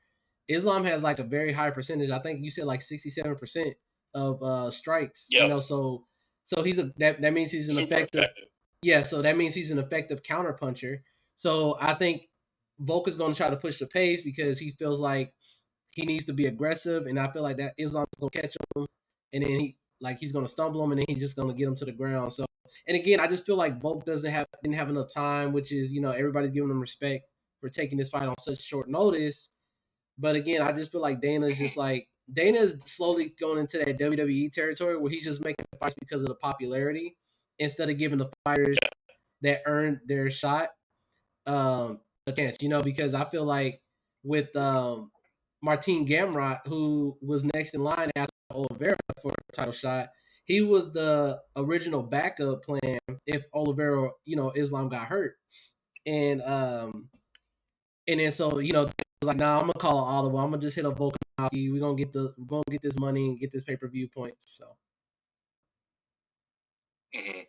Islam 0.47 0.83
has 0.85 1.03
like 1.03 1.19
a 1.19 1.23
very 1.23 1.51
high 1.51 1.71
percentage. 1.71 2.09
I 2.09 2.19
think 2.19 2.43
you 2.43 2.51
said 2.51 2.65
like 2.65 2.81
67% 2.81 3.73
of 4.13 4.41
uh, 4.41 4.71
strikes. 4.71 5.27
Yep. 5.29 5.41
You 5.43 5.47
know, 5.49 5.59
so 5.59 6.05
so 6.45 6.63
he's 6.63 6.79
a 6.79 6.91
that, 6.97 7.21
that 7.21 7.33
means 7.33 7.51
he's 7.51 7.67
an 7.67 7.75
Super 7.75 7.93
effective, 7.93 8.23
effective. 8.23 8.45
Yeah, 8.81 9.01
so 9.01 9.21
that 9.21 9.37
means 9.37 9.53
he's 9.53 9.71
an 9.71 9.79
effective 9.79 10.23
counter 10.23 10.53
puncher. 10.53 11.03
So 11.35 11.77
I 11.79 11.93
think 11.93 12.23
Volk 12.79 13.07
is 13.07 13.15
going 13.15 13.33
to 13.33 13.37
try 13.37 13.49
to 13.49 13.57
push 13.57 13.79
the 13.79 13.87
pace 13.87 14.21
because 14.21 14.57
he 14.59 14.71
feels 14.71 14.99
like 14.99 15.33
he 15.91 16.05
needs 16.05 16.25
to 16.25 16.33
be 16.33 16.45
aggressive, 16.45 17.07
and 17.07 17.19
I 17.19 17.31
feel 17.31 17.43
like 17.43 17.57
that 17.57 17.73
Islam 17.77 18.05
going 18.19 18.29
to 18.29 18.41
catch 18.41 18.55
him, 18.75 18.87
and 19.33 19.43
then 19.43 19.59
he 19.59 19.77
like 19.99 20.19
he's 20.19 20.31
going 20.31 20.45
to 20.45 20.51
stumble 20.51 20.83
him, 20.83 20.91
and 20.91 20.99
then 20.99 21.05
he's 21.09 21.19
just 21.19 21.35
going 21.35 21.47
to 21.47 21.53
get 21.53 21.67
him 21.67 21.75
to 21.75 21.85
the 21.85 21.91
ground. 21.91 22.31
So, 22.31 22.45
and 22.87 22.95
again, 22.95 23.19
I 23.19 23.27
just 23.27 23.45
feel 23.45 23.55
like 23.55 23.81
Volk 23.81 24.05
doesn't 24.05 24.31
have 24.31 24.45
didn't 24.63 24.75
have 24.75 24.89
enough 24.89 25.09
time, 25.13 25.53
which 25.53 25.71
is 25.71 25.91
you 25.91 25.99
know 25.99 26.11
everybody's 26.11 26.51
giving 26.51 26.69
him 26.69 26.79
respect 26.79 27.25
for 27.59 27.69
taking 27.69 27.97
this 27.97 28.09
fight 28.09 28.27
on 28.27 28.37
such 28.39 28.61
short 28.61 28.89
notice. 28.89 29.49
But 30.17 30.35
again, 30.35 30.61
I 30.61 30.71
just 30.71 30.91
feel 30.91 31.01
like 31.01 31.21
Dana's 31.21 31.57
just 31.57 31.77
like 31.85 32.07
Dana's 32.31 32.75
slowly 32.85 33.33
going 33.39 33.59
into 33.59 33.77
that 33.79 33.99
WWE 33.99 34.51
territory 34.51 34.97
where 34.97 35.11
he's 35.11 35.23
just 35.23 35.43
making 35.43 35.65
fights 35.79 35.95
because 35.99 36.21
of 36.21 36.27
the 36.27 36.35
popularity 36.35 37.15
instead 37.59 37.89
of 37.89 37.97
giving 37.97 38.17
the 38.19 38.29
fighters 38.45 38.77
that 39.41 39.61
earned 39.65 39.99
their 40.07 40.29
shot 40.31 40.69
um, 41.45 41.99
a 42.27 42.31
chance. 42.31 42.57
You 42.61 42.69
know, 42.69 42.81
because 42.81 43.13
I 43.13 43.25
feel 43.25 43.45
like 43.45 43.81
with 44.23 44.55
um, 44.55 45.11
Martin 45.61 46.05
Gamrot, 46.05 46.61
who 46.67 47.17
was 47.21 47.43
next 47.43 47.73
in 47.73 47.83
line 47.83 48.11
after 48.15 48.31
Oliveira 48.51 48.97
for 49.21 49.31
a 49.31 49.55
title 49.55 49.73
shot, 49.73 50.09
he 50.45 50.61
was 50.61 50.93
the 50.93 51.39
original 51.55 52.03
backup 52.03 52.63
plan 52.63 52.99
if 53.25 53.43
Oliveira, 53.53 54.11
you 54.25 54.35
know, 54.35 54.51
Islam 54.55 54.89
got 54.89 55.07
hurt. 55.07 55.35
And 56.05 56.41
um 56.41 57.09
and 58.07 58.19
then 58.19 58.31
so, 58.31 58.59
you 58.59 58.73
know, 58.73 58.87
like, 59.23 59.37
nah, 59.37 59.55
I'm 59.55 59.61
gonna 59.61 59.73
call 59.73 59.97
an 59.97 60.13
audible. 60.13 60.39
I'm 60.39 60.51
gonna 60.51 60.61
just 60.61 60.75
hit 60.75 60.85
a 60.85 60.91
Volkanovski. 60.91 61.71
We're 61.71 61.79
gonna 61.79 61.95
get 61.95 62.13
the 62.13 62.33
we're 62.37 62.45
gonna 62.45 62.63
get 62.69 62.81
this 62.81 62.97
money 62.99 63.27
and 63.27 63.39
get 63.39 63.51
this 63.51 63.63
pay 63.63 63.75
per 63.75 63.87
view 63.87 64.07
points. 64.07 64.57
So. 64.57 64.65
Mm-hmm. 67.15 67.39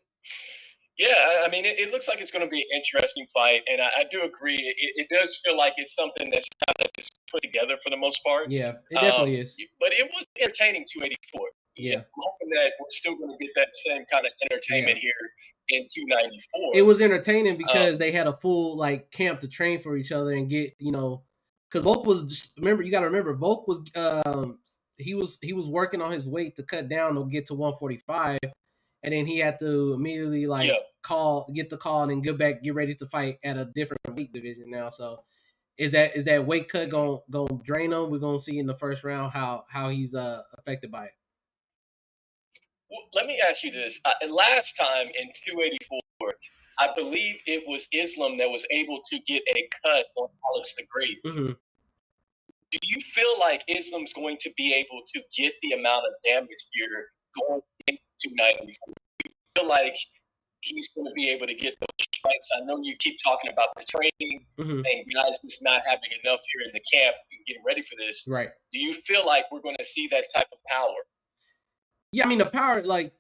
Yeah, 0.99 1.45
I 1.45 1.49
mean, 1.49 1.65
it, 1.65 1.79
it 1.79 1.93
looks 1.93 2.09
like 2.09 2.21
it's 2.21 2.33
going 2.33 2.45
to 2.45 2.51
be 2.51 2.59
an 2.59 2.67
interesting 2.75 3.25
fight, 3.33 3.63
and 3.71 3.81
I, 3.81 3.87
I 3.99 4.05
do 4.11 4.23
agree. 4.23 4.57
It, 4.57 4.77
it, 4.97 5.09
does 5.09 5.41
feel 5.45 5.57
like 5.57 5.75
it's 5.77 5.95
something 5.95 6.29
that's 6.29 6.49
kind 6.67 6.75
of 6.85 6.91
just 6.99 7.13
put 7.31 7.41
together 7.41 7.77
for 7.85 7.91
the 7.91 7.97
most 7.97 8.21
part. 8.25 8.51
Yeah, 8.51 8.73
it 8.91 8.95
definitely 8.95 9.37
um, 9.37 9.43
is. 9.43 9.57
But 9.79 9.93
it 9.93 10.11
was 10.13 10.27
entertaining 10.41 10.85
284. 10.93 11.41
Yeah, 11.77 11.99
I'm 11.99 12.05
hoping 12.17 12.49
that 12.51 12.73
we're 12.81 12.87
still 12.89 13.15
going 13.15 13.31
to 13.31 13.45
get 13.45 13.53
that 13.55 13.69
same 13.77 14.05
kind 14.11 14.27
of 14.27 14.33
entertainment 14.51 14.97
yeah. 14.97 15.03
here 15.03 15.79
in 15.81 15.87
294. 15.95 16.73
It 16.75 16.83
was 16.83 17.01
entertaining 17.01 17.53
um, 17.53 17.59
because 17.59 17.93
um, 17.93 17.99
they 17.99 18.11
had 18.11 18.27
a 18.27 18.37
full 18.37 18.77
like 18.77 19.13
camp 19.13 19.39
to 19.41 19.49
train 19.49 19.79
for 19.79 19.97
each 19.97 20.11
other 20.11 20.33
and 20.33 20.51
get 20.51 20.75
you 20.81 20.91
know, 20.91 21.23
because 21.71 21.85
Volk 21.85 22.07
was 22.07 22.25
just 22.25 22.59
remember 22.59 22.83
you 22.83 22.91
got 22.91 23.01
to 23.01 23.07
remember 23.07 23.35
Volk 23.35 23.69
was 23.69 23.83
um 23.95 24.59
he 24.97 25.15
was 25.15 25.39
he 25.41 25.53
was 25.53 25.67
working 25.67 26.03
on 26.03 26.11
his 26.11 26.27
weight 26.27 26.57
to 26.57 26.63
cut 26.63 26.89
down 26.89 27.15
to 27.15 27.25
get 27.27 27.47
to 27.47 27.55
145 27.55 28.39
and 29.03 29.15
then 29.15 29.27
he 29.27 29.39
had 29.39 29.59
to 29.61 29.95
immediately 29.95 30.47
like 30.47 30.69
yeah. 30.69 30.79
call, 31.03 31.51
get 31.55 31.71
the 31.71 31.77
call, 31.77 32.03
and 32.03 32.11
then 32.11 32.21
get 32.21 32.39
back, 32.39 32.63
get 32.63 32.75
ready 32.75 32.95
to 32.97 33.07
fight 33.07 33.39
at 33.45 33.57
a 33.57 33.67
different 33.67 34.01
weight 34.15 34.33
division 34.33 34.71
now. 34.71 34.89
So 34.89 35.23
is 35.77 35.93
that 35.93 36.17
is 36.17 36.25
that 36.25 36.45
weight 36.45 36.69
cut 36.69 36.89
gonna 36.89 37.19
gonna 37.31 37.61
drain 37.65 37.93
him? 37.93 38.11
We're 38.11 38.19
gonna 38.19 38.39
see 38.39 38.59
in 38.59 38.67
the 38.67 38.75
first 38.75 39.05
round 39.05 39.33
how 39.33 39.65
how 39.69 39.89
he's 39.91 40.15
uh 40.15 40.43
affected 40.59 40.91
by 40.91 41.07
it. 41.07 41.13
Well, 42.91 43.03
let 43.15 43.27
me 43.27 43.41
ask 43.41 43.63
you 43.63 43.71
this: 43.71 44.01
uh, 44.05 44.13
last 44.29 44.77
time 44.77 45.07
in 45.07 45.29
284, 45.47 46.01
I 46.79 46.91
believe 46.95 47.37
it 47.47 47.65
was 47.67 47.89
Islam 47.93 48.39
that 48.39 48.49
was 48.49 48.67
able 48.71 49.01
to 49.11 49.19
get 49.27 49.43
a 49.55 49.69
cut 49.85 50.07
on 50.17 50.29
Alex 50.53 50.75
the 50.77 50.85
Great. 50.91 51.23
Mm-hmm. 51.25 51.53
Do 52.71 52.79
you 52.83 53.01
feel 53.01 53.39
like 53.41 53.65
Islam's 53.69 54.13
going 54.13 54.37
to 54.41 54.51
be 54.57 54.75
able 54.75 55.03
to 55.15 55.23
get 55.37 55.55
the 55.63 55.73
amount 55.73 56.05
of 56.07 56.13
damage 56.25 56.59
here 56.73 57.07
going 57.37 57.61
into 57.87 58.01
294. 58.23 58.95
I 59.25 59.61
feel 59.61 59.69
like 59.69 59.97
he's 60.61 60.89
going 60.95 61.07
to 61.07 61.13
be 61.15 61.31
able 61.31 61.47
to 61.47 61.55
get 61.55 61.75
those 61.81 62.07
strikes. 62.13 62.49
I 62.57 62.65
know 62.65 62.79
you 62.83 62.97
keep 62.99 63.19
talking 63.23 63.51
about 63.53 63.69
the 63.77 63.85
training 63.85 64.47
mm-hmm. 64.59 64.83
and 64.85 65.15
guys 65.15 65.39
just 65.45 65.63
not 65.63 65.83
having 65.87 66.11
enough 66.25 66.41
here 66.53 66.67
in 66.67 66.73
the 66.73 66.83
camp 66.93 67.17
and 67.33 67.47
getting 67.47 67.63
ready 67.65 67.83
for 67.83 67.95
this. 67.97 68.27
Right. 68.29 68.51
Do 68.73 68.79
you 68.79 68.95
feel 69.07 69.25
like 69.27 69.45
we're 69.53 69.61
going 69.61 69.77
to 69.79 69.85
see 69.85 70.09
that 70.09 70.27
type 70.35 70.49
of 70.53 70.59
power? 70.69 70.95
Yeah, 72.13 72.25
I 72.25 72.29
mean 72.29 72.39
the 72.39 72.47
power, 72.47 72.83
like 72.83 73.13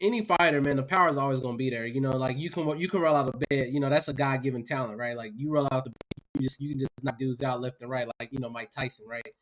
any 0.00 0.24
fighter, 0.24 0.60
man, 0.60 0.76
the 0.76 0.82
power 0.82 1.08
is 1.08 1.16
always 1.16 1.40
going 1.40 1.54
to 1.54 1.58
be 1.58 1.70
there. 1.70 1.86
You 1.86 2.00
know, 2.00 2.10
like 2.10 2.38
you 2.38 2.50
can 2.50 2.78
you 2.78 2.88
can 2.88 3.00
roll 3.00 3.16
out 3.16 3.28
of 3.28 3.40
bed. 3.48 3.68
You 3.72 3.80
know, 3.80 3.90
that's 3.90 4.08
a 4.08 4.12
God 4.12 4.42
given 4.42 4.64
talent, 4.64 4.98
right? 4.98 5.16
Like 5.16 5.32
you 5.36 5.50
roll 5.50 5.68
out 5.70 5.84
the 5.84 5.90
bed, 5.90 6.24
you 6.34 6.42
just 6.42 6.60
you 6.60 6.70
can 6.70 6.80
just 6.80 6.90
knock 7.02 7.18
dudes 7.18 7.42
out 7.42 7.60
left 7.60 7.80
and 7.80 7.90
right, 7.90 8.08
like 8.20 8.30
you 8.32 8.40
know 8.40 8.50
Mike 8.50 8.70
Tyson, 8.72 9.06
right? 9.08 9.34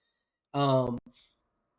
Um, 0.55 0.99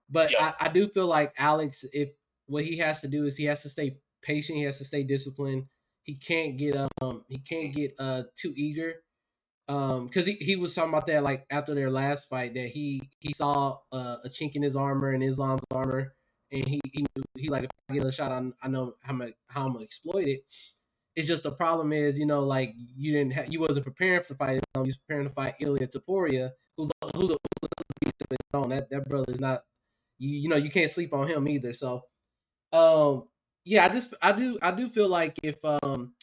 but 0.09 0.31
yeah. 0.31 0.53
I, 0.59 0.65
I 0.65 0.69
do 0.69 0.87
feel 0.87 1.07
like 1.07 1.33
Alex, 1.37 1.85
if 1.93 2.09
what 2.47 2.63
he 2.63 2.77
has 2.79 3.01
to 3.01 3.07
do 3.07 3.25
is 3.25 3.37
he 3.37 3.45
has 3.45 3.61
to 3.63 3.69
stay 3.69 3.97
patient. 4.21 4.57
He 4.57 4.63
has 4.65 4.79
to 4.79 4.85
stay 4.85 5.03
disciplined. 5.03 5.65
He 6.03 6.15
can't 6.15 6.57
get 6.57 6.75
um 7.01 7.23
he 7.29 7.39
can't 7.39 7.73
get 7.73 7.93
uh 7.99 8.23
too 8.35 8.53
eager. 8.55 8.95
Um, 9.69 10.07
because 10.07 10.25
he, 10.25 10.33
he 10.33 10.57
was 10.57 10.75
talking 10.75 10.89
about 10.89 11.07
that 11.07 11.23
like 11.23 11.45
after 11.49 11.73
their 11.73 11.89
last 11.89 12.27
fight 12.29 12.53
that 12.55 12.67
he 12.67 13.09
he 13.19 13.31
saw 13.31 13.77
uh, 13.93 14.17
a 14.25 14.29
chink 14.29 14.55
in 14.55 14.61
his 14.61 14.75
armor 14.75 15.11
and 15.11 15.23
Islam's 15.23 15.61
armor, 15.71 16.13
and 16.53 16.67
he 16.67 16.79
he 16.93 17.05
he 17.37 17.49
like 17.49 17.65
if 17.65 17.69
I 17.89 17.95
get 17.95 18.05
a 18.05 18.11
shot, 18.11 18.31
I, 18.31 18.43
I 18.61 18.69
know 18.69 18.95
how 19.01 19.13
I'm 19.13 19.33
how 19.47 19.65
I'm 19.65 19.73
gonna 19.73 19.83
exploit 19.85 20.27
it. 20.27 20.41
It's 21.15 21.27
just 21.27 21.43
the 21.43 21.51
problem 21.51 21.93
is 21.93 22.19
you 22.19 22.25
know 22.25 22.41
like 22.41 22.73
you 22.97 23.13
didn't 23.13 23.33
have, 23.33 23.51
you 23.51 23.59
wasn't 23.59 23.85
preparing 23.85 24.23
for 24.23 24.33
the 24.33 24.37
fight. 24.37 24.61
You 24.75 24.83
was 24.83 24.97
preparing 24.97 25.27
to 25.27 25.33
fight 25.33 25.55
Ilia 25.59 25.87
Topuria, 25.87 26.51
who's 26.77 26.91
who's 27.15 27.31
a, 27.31 27.37
who's 27.61 27.69
a 27.79 27.83
beast 28.01 28.15
of 28.21 28.27
his 28.31 28.37
own. 28.53 28.69
That 28.69 28.89
that 28.91 29.09
brother 29.09 29.31
is 29.33 29.41
not 29.41 29.63
you 30.19 30.39
you 30.39 30.49
know 30.49 30.57
you 30.57 30.71
can't 30.71 30.91
sleep 30.91 31.13
on 31.13 31.27
him 31.27 31.47
either. 31.47 31.73
So 31.73 32.03
um, 32.73 33.29
yeah, 33.65 33.85
I 33.85 33.89
just 33.89 34.13
I 34.21 34.31
do 34.31 34.59
I 34.61 34.71
do 34.71 34.89
feel 34.89 35.09
like 35.09 35.37
if 35.43 35.57
um 35.65 36.13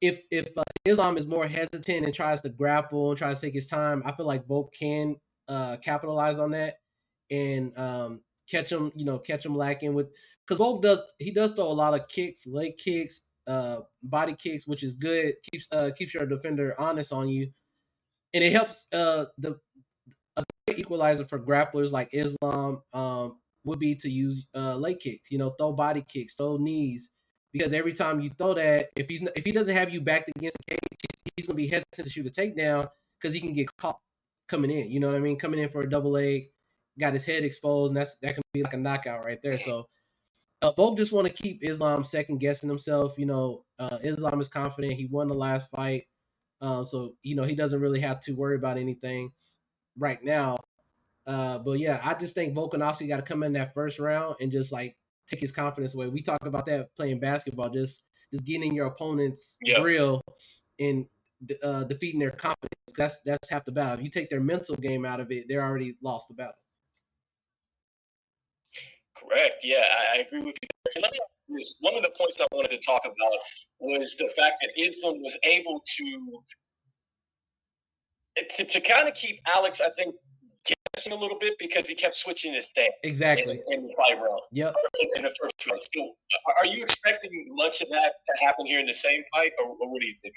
if 0.00 0.22
if 0.30 0.48
uh, 0.56 0.62
Islam 0.84 1.16
is 1.16 1.26
more 1.26 1.46
hesitant 1.48 2.04
and 2.04 2.14
tries 2.14 2.42
to 2.42 2.48
grapple 2.50 3.10
and 3.10 3.18
tries 3.18 3.40
to 3.40 3.46
take 3.46 3.54
his 3.54 3.68
time, 3.68 4.02
I 4.06 4.12
feel 4.12 4.26
like 4.26 4.46
Volk 4.46 4.72
can 4.78 5.16
uh 5.48 5.76
capitalize 5.78 6.38
on 6.38 6.52
that 6.52 6.76
and 7.30 7.76
um 7.78 8.20
catch 8.50 8.70
him 8.70 8.92
you 8.94 9.04
know 9.04 9.18
catch 9.18 9.44
him 9.44 9.56
lacking 9.56 9.94
with 9.94 10.08
because 10.46 10.58
Volk 10.58 10.82
does 10.82 11.00
he 11.18 11.30
does 11.30 11.52
throw 11.52 11.66
a 11.66 11.72
lot 11.72 11.94
of 11.94 12.06
kicks, 12.08 12.46
leg 12.46 12.76
kicks, 12.78 13.22
uh 13.46 13.78
body 14.02 14.34
kicks, 14.36 14.66
which 14.66 14.82
is 14.82 14.94
good 14.94 15.34
keeps 15.50 15.68
uh 15.72 15.90
keeps 15.96 16.14
your 16.14 16.26
defender 16.26 16.74
honest 16.80 17.12
on 17.12 17.28
you, 17.28 17.50
and 18.34 18.44
it 18.44 18.52
helps 18.52 18.86
uh 18.92 19.26
the 19.38 19.58
a 20.36 20.44
equalizer 20.70 21.24
for 21.24 21.38
grapplers 21.38 21.92
like 21.92 22.08
Islam 22.12 22.82
um 22.92 23.36
would 23.64 23.78
be 23.78 23.94
to 23.94 24.08
use 24.10 24.46
uh, 24.54 24.76
leg 24.76 24.98
kicks. 24.98 25.30
You 25.30 25.38
know, 25.38 25.50
throw 25.50 25.72
body 25.72 26.04
kicks, 26.08 26.34
throw 26.34 26.56
knees, 26.56 27.10
because 27.52 27.72
every 27.72 27.92
time 27.92 28.20
you 28.20 28.30
throw 28.38 28.54
that, 28.54 28.90
if 28.96 29.08
he's 29.08 29.22
if 29.36 29.44
he 29.44 29.52
doesn't 29.52 29.74
have 29.74 29.90
you 29.90 30.00
backed 30.00 30.30
against 30.36 30.56
the 30.66 30.74
cage, 30.74 31.10
he's 31.36 31.46
gonna 31.46 31.56
be 31.56 31.68
hesitant 31.68 32.04
to 32.04 32.10
shoot 32.10 32.26
a 32.26 32.30
takedown 32.30 32.88
because 33.20 33.34
he 33.34 33.40
can 33.40 33.52
get 33.52 33.74
caught 33.76 33.98
coming 34.48 34.70
in. 34.70 34.90
You 34.90 35.00
know 35.00 35.08
what 35.08 35.16
I 35.16 35.20
mean? 35.20 35.38
Coming 35.38 35.60
in 35.60 35.68
for 35.68 35.82
a 35.82 35.88
double 35.88 36.12
leg, 36.12 36.48
got 36.98 37.12
his 37.12 37.24
head 37.24 37.44
exposed, 37.44 37.90
and 37.90 37.96
that's 37.96 38.16
that 38.16 38.34
can 38.34 38.42
be 38.52 38.62
like 38.62 38.74
a 38.74 38.78
knockout 38.78 39.24
right 39.24 39.40
there. 39.42 39.58
So. 39.58 39.86
Uh, 40.60 40.70
Volk 40.70 40.96
just 40.96 41.10
want 41.10 41.26
to 41.26 41.32
keep 41.32 41.58
Islam 41.64 42.04
second 42.04 42.38
guessing 42.38 42.68
himself. 42.68 43.18
You 43.18 43.26
know, 43.26 43.64
uh, 43.80 43.98
Islam 44.04 44.40
is 44.40 44.48
confident. 44.48 44.92
He 44.92 45.06
won 45.06 45.26
the 45.26 45.34
last 45.34 45.68
fight. 45.72 46.06
Um, 46.60 46.86
so, 46.86 47.14
you 47.24 47.34
know, 47.34 47.42
he 47.42 47.56
doesn't 47.56 47.80
really 47.80 47.98
have 47.98 48.20
to 48.20 48.32
worry 48.34 48.54
about 48.54 48.78
anything 48.78 49.32
right 49.98 50.22
now. 50.22 50.56
Uh, 51.26 51.58
but 51.58 51.78
yeah, 51.78 52.00
I 52.02 52.14
just 52.14 52.34
think 52.34 52.54
Volkanovski 52.54 53.08
got 53.08 53.16
to 53.16 53.22
come 53.22 53.42
in 53.42 53.52
that 53.54 53.74
first 53.74 53.98
round 53.98 54.36
and 54.40 54.50
just 54.50 54.72
like 54.72 54.96
take 55.28 55.40
his 55.40 55.52
confidence 55.52 55.94
away. 55.94 56.08
We 56.08 56.22
talk 56.22 56.46
about 56.46 56.66
that 56.66 56.94
playing 56.96 57.20
basketball, 57.20 57.70
just 57.70 58.02
just 58.32 58.44
getting 58.44 58.74
your 58.74 58.86
opponent's 58.86 59.58
yep. 59.62 59.82
drill 59.82 60.22
and 60.78 61.06
uh, 61.62 61.84
defeating 61.84 62.20
their 62.20 62.30
confidence. 62.30 62.70
That's 62.96 63.20
that's 63.20 63.50
half 63.50 63.64
the 63.64 63.72
battle. 63.72 63.98
If 63.98 64.04
you 64.04 64.10
take 64.10 64.30
their 64.30 64.40
mental 64.40 64.76
game 64.76 65.04
out 65.04 65.20
of 65.20 65.30
it, 65.30 65.46
they're 65.48 65.64
already 65.64 65.96
lost 66.02 66.28
the 66.28 66.34
battle. 66.34 66.54
Correct. 69.22 69.56
Yeah, 69.62 69.84
I, 69.84 70.18
I 70.18 70.20
agree 70.22 70.40
with 70.40 70.56
you. 70.62 70.68
And 70.94 71.02
let 71.02 71.12
me 71.12 71.18
one 71.80 71.94
of 71.94 72.02
the 72.02 72.10
points 72.16 72.38
I 72.40 72.46
wanted 72.52 72.70
to 72.70 72.78
talk 72.78 73.02
about 73.04 73.38
was 73.80 74.16
the 74.18 74.28
fact 74.36 74.56
that 74.62 74.70
Islam 74.76 75.20
was 75.20 75.36
able 75.44 75.82
to 75.96 76.42
to, 78.56 78.64
to 78.64 78.80
kind 78.80 79.08
of 79.08 79.14
keep 79.14 79.40
Alex, 79.46 79.80
I 79.80 79.90
think, 79.90 80.14
guessing 80.94 81.12
a 81.12 81.16
little 81.16 81.38
bit 81.38 81.54
because 81.58 81.86
he 81.86 81.94
kept 81.94 82.16
switching 82.16 82.54
his 82.54 82.68
thing. 82.74 82.90
Exactly. 83.02 83.60
In, 83.68 83.74
in, 83.74 83.82
the 83.82 83.94
fight 83.96 84.16
round. 84.16 84.40
Yep. 84.52 84.74
In 85.16 85.22
the 85.22 85.34
first 85.40 85.66
round. 85.70 85.82
So, 85.94 86.14
are 86.62 86.66
you 86.66 86.82
expecting 86.82 87.30
much 87.50 87.82
of 87.82 87.90
that 87.90 88.14
to 88.26 88.44
happen 88.44 88.64
here 88.64 88.80
in 88.80 88.86
the 88.86 88.94
same 88.94 89.22
fight, 89.34 89.52
or, 89.58 89.66
or 89.66 89.92
what 89.92 90.00
do 90.00 90.06
you 90.06 90.14
think? 90.22 90.34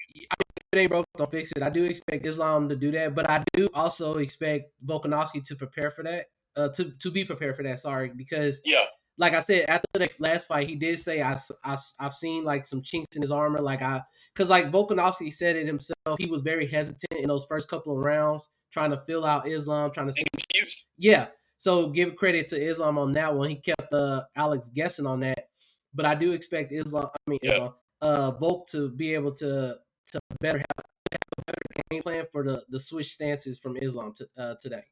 I 0.74 0.78
mean, 0.78 0.90
broke, 0.90 1.06
don't 1.16 1.32
fix 1.32 1.52
it. 1.56 1.64
I 1.64 1.70
do 1.70 1.86
expect 1.86 2.26
Islam 2.26 2.68
to 2.70 2.76
do 2.76 2.92
that, 2.92 3.16
but 3.16 3.30
I 3.30 3.44
do 3.54 3.68
also 3.74 4.18
expect 4.18 4.72
Volkanovski 4.86 5.42
to 5.46 5.56
prepare 5.56 5.92
for 5.92 6.04
that. 6.04 6.26
Uh, 6.56 6.70
to 6.70 6.92
to 7.00 7.12
be 7.12 7.26
prepared 7.26 7.56
for 7.56 7.64
that. 7.64 7.80
Sorry, 7.80 8.12
because 8.16 8.62
yeah, 8.64 8.86
like 9.18 9.34
I 9.34 9.40
said, 9.40 9.66
after 9.68 9.88
the 9.94 10.10
last 10.20 10.48
fight, 10.48 10.68
he 10.68 10.76
did 10.76 11.00
say 11.00 11.22
I, 11.22 11.36
I 11.64 11.78
I've 12.00 12.14
seen 12.14 12.44
like 12.44 12.66
some 12.66 12.82
chinks 12.82 13.16
in 13.16 13.22
his 13.22 13.32
armor. 13.32 13.60
Like 13.60 13.82
I, 13.82 14.02
cause 14.36 14.50
like 14.50 14.72
Volkanovski 14.72 15.32
said 15.32 15.56
it 15.56 15.68
himself, 15.68 16.18
he 16.18 16.28
was 16.28 16.42
very 16.42 16.68
hesitant 16.68 17.20
in 17.20 17.28
those 17.28 17.46
first 17.46 17.70
couple 17.70 17.94
of 17.94 18.00
rounds 18.00 18.50
trying 18.76 18.92
to 18.92 19.02
fill 19.08 19.26
out 19.26 19.48
Islam, 19.48 19.90
trying 19.92 20.08
to 20.08 20.14
see. 20.14 20.26
Confused. 20.34 20.86
Yeah. 20.98 21.28
So 21.58 21.90
give 21.90 22.18
credit 22.18 22.50
to 22.50 22.62
Islam 22.62 22.98
on 22.98 23.14
that 23.14 23.34
one. 23.34 23.50
He 23.50 23.56
kept 23.56 23.94
uh, 23.94 24.24
Alex 24.36 24.70
guessing 24.70 25.06
on 25.06 25.22
that. 25.22 25.48
But 25.94 26.06
I 26.06 26.14
do 26.14 26.34
expect 26.34 26.74
Islam, 26.74 27.08
I 27.14 27.30
mean, 27.30 27.40
yeah. 27.42 27.54
Islam, 27.54 27.74
uh, 28.02 28.32
Volk 28.32 28.68
to 28.72 28.90
be 28.90 29.14
able 29.14 29.32
to 29.36 29.78
to 30.12 30.20
better 30.42 30.58
have, 30.58 30.86
have, 31.12 31.22
a 31.38 31.44
better 31.46 31.62
game 31.90 32.02
plan 32.04 32.26
for 32.34 32.44
the, 32.44 32.64
the 32.70 32.80
switch 32.80 33.14
stances 33.14 33.58
from 33.58 33.78
Islam 33.78 34.14
to, 34.18 34.28
uh, 34.38 34.56
today. 34.62 34.84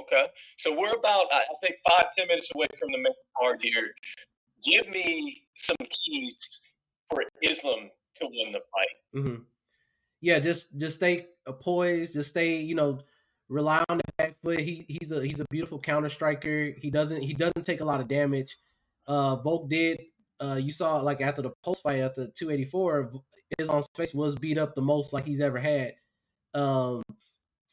Okay. 0.00 0.26
So 0.58 0.78
we're 0.78 0.92
about, 0.92 1.26
I 1.32 1.44
think, 1.62 1.76
five, 1.88 2.06
ten 2.16 2.28
minutes 2.28 2.50
away 2.54 2.66
from 2.78 2.92
the 2.92 2.98
main 2.98 3.14
card 3.38 3.58
here. 3.62 3.94
Give 4.64 4.88
me 4.88 5.42
some 5.56 5.76
keys 5.80 6.36
for 7.10 7.22
Islam 7.42 7.90
to 8.16 8.26
win 8.26 8.52
the 8.52 8.60
fight. 8.72 9.22
Mm-hmm 9.22 9.42
yeah, 10.20 10.38
just 10.38 10.76
just 10.78 10.96
stay 10.96 11.26
poised, 11.60 12.14
just 12.14 12.30
stay, 12.30 12.56
you 12.56 12.74
know, 12.74 13.00
rely 13.48 13.84
on 13.88 13.98
the 13.98 14.04
back 14.18 14.36
foot. 14.42 14.60
He 14.60 14.84
he's 14.88 15.12
a 15.12 15.24
he's 15.24 15.40
a 15.40 15.46
beautiful 15.50 15.78
counter 15.78 16.08
striker. 16.08 16.72
He 16.78 16.90
doesn't 16.90 17.22
he 17.22 17.34
doesn't 17.34 17.64
take 17.64 17.80
a 17.80 17.84
lot 17.84 18.00
of 18.00 18.08
damage. 18.08 18.56
Uh, 19.06 19.36
Volk 19.36 19.68
did. 19.68 20.00
Uh, 20.40 20.56
you 20.56 20.72
saw 20.72 20.96
like 20.96 21.20
after 21.20 21.42
the 21.42 21.52
post 21.64 21.82
fight 21.82 22.00
at 22.00 22.14
the 22.14 22.26
284, 22.36 23.12
Islam's 23.58 23.88
face 23.96 24.12
was 24.12 24.34
beat 24.34 24.58
up 24.58 24.74
the 24.74 24.82
most 24.82 25.12
like 25.12 25.24
he's 25.24 25.40
ever 25.40 25.58
had. 25.58 25.94
Um, 26.54 27.02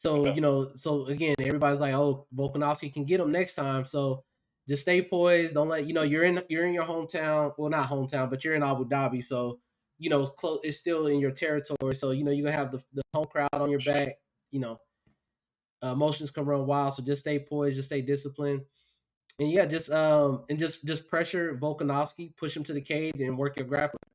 so 0.04 0.32
you 0.34 0.42
know, 0.42 0.70
so 0.74 1.06
again, 1.06 1.34
everybody's 1.40 1.80
like, 1.80 1.94
oh, 1.94 2.26
Volkanovski 2.36 2.92
can 2.92 3.04
get 3.04 3.20
him 3.20 3.32
next 3.32 3.54
time. 3.54 3.86
So 3.86 4.22
just 4.68 4.82
stay 4.82 5.00
poised. 5.00 5.54
Don't 5.54 5.68
let 5.68 5.86
you 5.86 5.94
know 5.94 6.02
you're 6.02 6.24
in 6.24 6.42
you're 6.50 6.66
in 6.66 6.74
your 6.74 6.84
hometown. 6.84 7.54
Well, 7.56 7.70
not 7.70 7.88
hometown, 7.88 8.28
but 8.28 8.44
you're 8.44 8.54
in 8.54 8.62
Abu 8.62 8.84
Dhabi. 8.86 9.22
So 9.24 9.60
you 9.98 10.10
know, 10.10 10.26
close 10.26 10.60
it's 10.62 10.76
still 10.76 11.06
in 11.06 11.20
your 11.20 11.30
territory. 11.30 11.94
So, 11.94 12.10
you 12.10 12.24
know, 12.24 12.32
you're 12.32 12.44
gonna 12.44 12.56
have 12.56 12.72
the, 12.72 12.82
the 12.92 13.02
home 13.14 13.24
crowd 13.24 13.48
on 13.54 13.70
your 13.70 13.80
back, 13.80 14.10
you 14.50 14.60
know. 14.60 14.78
Uh, 15.82 15.92
emotions 15.92 16.30
can 16.30 16.44
run 16.44 16.66
wild, 16.66 16.92
so 16.94 17.02
just 17.02 17.20
stay 17.20 17.38
poised, 17.38 17.76
just 17.76 17.88
stay 17.88 18.02
disciplined. 18.02 18.62
And 19.38 19.50
yeah, 19.50 19.66
just 19.66 19.90
um 19.90 20.44
and 20.50 20.58
just 20.58 20.84
just 20.84 21.08
pressure 21.08 21.58
Volkanovski, 21.60 22.36
push 22.36 22.56
him 22.56 22.64
to 22.64 22.74
the 22.74 22.80
cage 22.82 23.20
and 23.20 23.38
work 23.38 23.56
your 23.56 23.66
grappling. 23.66 24.13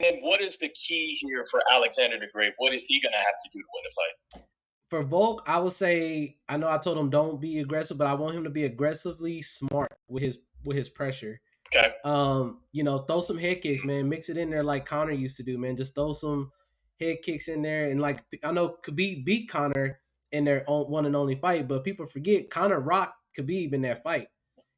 And 0.00 0.16
then 0.16 0.22
what 0.22 0.40
is 0.40 0.56
the 0.56 0.68
key 0.68 1.18
here 1.20 1.44
for 1.50 1.62
Alexander 1.70 2.18
the 2.18 2.26
Great? 2.32 2.54
What 2.56 2.72
is 2.72 2.84
he 2.84 3.00
going 3.00 3.12
to 3.12 3.18
have 3.18 3.34
to 3.44 3.50
do 3.52 3.60
to 3.60 3.66
win 3.74 3.82
the 3.84 4.40
fight? 4.40 4.44
For 4.88 5.02
Volk, 5.02 5.42
I 5.46 5.58
would 5.58 5.72
say 5.72 6.38
I 6.48 6.56
know 6.56 6.70
I 6.70 6.78
told 6.78 6.98
him 6.98 7.10
don't 7.10 7.40
be 7.40 7.60
aggressive, 7.60 7.98
but 7.98 8.06
I 8.06 8.14
want 8.14 8.34
him 8.34 8.44
to 8.44 8.50
be 8.50 8.64
aggressively 8.64 9.42
smart 9.42 9.92
with 10.08 10.22
his 10.22 10.38
with 10.64 10.76
his 10.76 10.88
pressure. 10.88 11.40
Okay. 11.72 11.92
Um, 12.04 12.60
you 12.72 12.82
know, 12.82 13.00
throw 13.00 13.20
some 13.20 13.38
head 13.38 13.60
kicks, 13.60 13.84
man. 13.84 14.08
Mix 14.08 14.28
it 14.30 14.36
in 14.36 14.50
there 14.50 14.64
like 14.64 14.86
Conor 14.86 15.12
used 15.12 15.36
to 15.36 15.42
do, 15.42 15.58
man. 15.58 15.76
Just 15.76 15.94
throw 15.94 16.12
some 16.12 16.50
head 16.98 17.18
kicks 17.22 17.48
in 17.48 17.62
there, 17.62 17.90
and 17.90 18.00
like 18.00 18.24
I 18.42 18.50
know 18.52 18.76
Khabib 18.82 19.24
beat 19.24 19.48
Conor 19.48 20.00
in 20.32 20.44
their 20.44 20.64
own 20.66 20.90
one 20.90 21.06
and 21.06 21.14
only 21.14 21.36
fight, 21.36 21.68
but 21.68 21.84
people 21.84 22.06
forget 22.06 22.50
Conor 22.50 22.80
rocked 22.80 23.14
Khabib 23.38 23.74
in 23.74 23.82
that 23.82 24.02
fight 24.02 24.28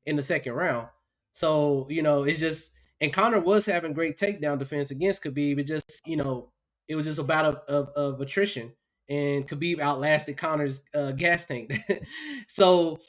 in 0.05 0.17
the 0.17 0.23
second 0.23 0.55
round. 0.55 0.89
So 1.33 1.87
you 1.89 2.03
know, 2.03 2.25
it's 2.25 2.41
just 2.41 2.73
and 3.03 3.13
Conor 3.13 3.41
was 3.41 3.67
having 3.67 3.93
great 3.93 4.17
takedown 4.17 4.59
defense 4.59 4.93
against 4.93 5.23
Khabib. 5.25 5.59
It 5.59 5.67
just 5.67 6.01
you 6.07 6.17
know, 6.17 6.49
it 6.89 6.95
was 6.95 7.05
just 7.05 7.19
a 7.19 7.25
battle 7.25 7.61
of, 7.69 7.89
of, 7.89 8.15
of 8.15 8.21
attrition, 8.21 8.73
and 9.11 9.47
Khabib 9.47 9.81
outlasted 9.81 10.37
Conor's 10.37 10.83
uh, 10.95 11.11
gas 11.11 11.45
tank. 11.47 11.79
so 12.49 13.01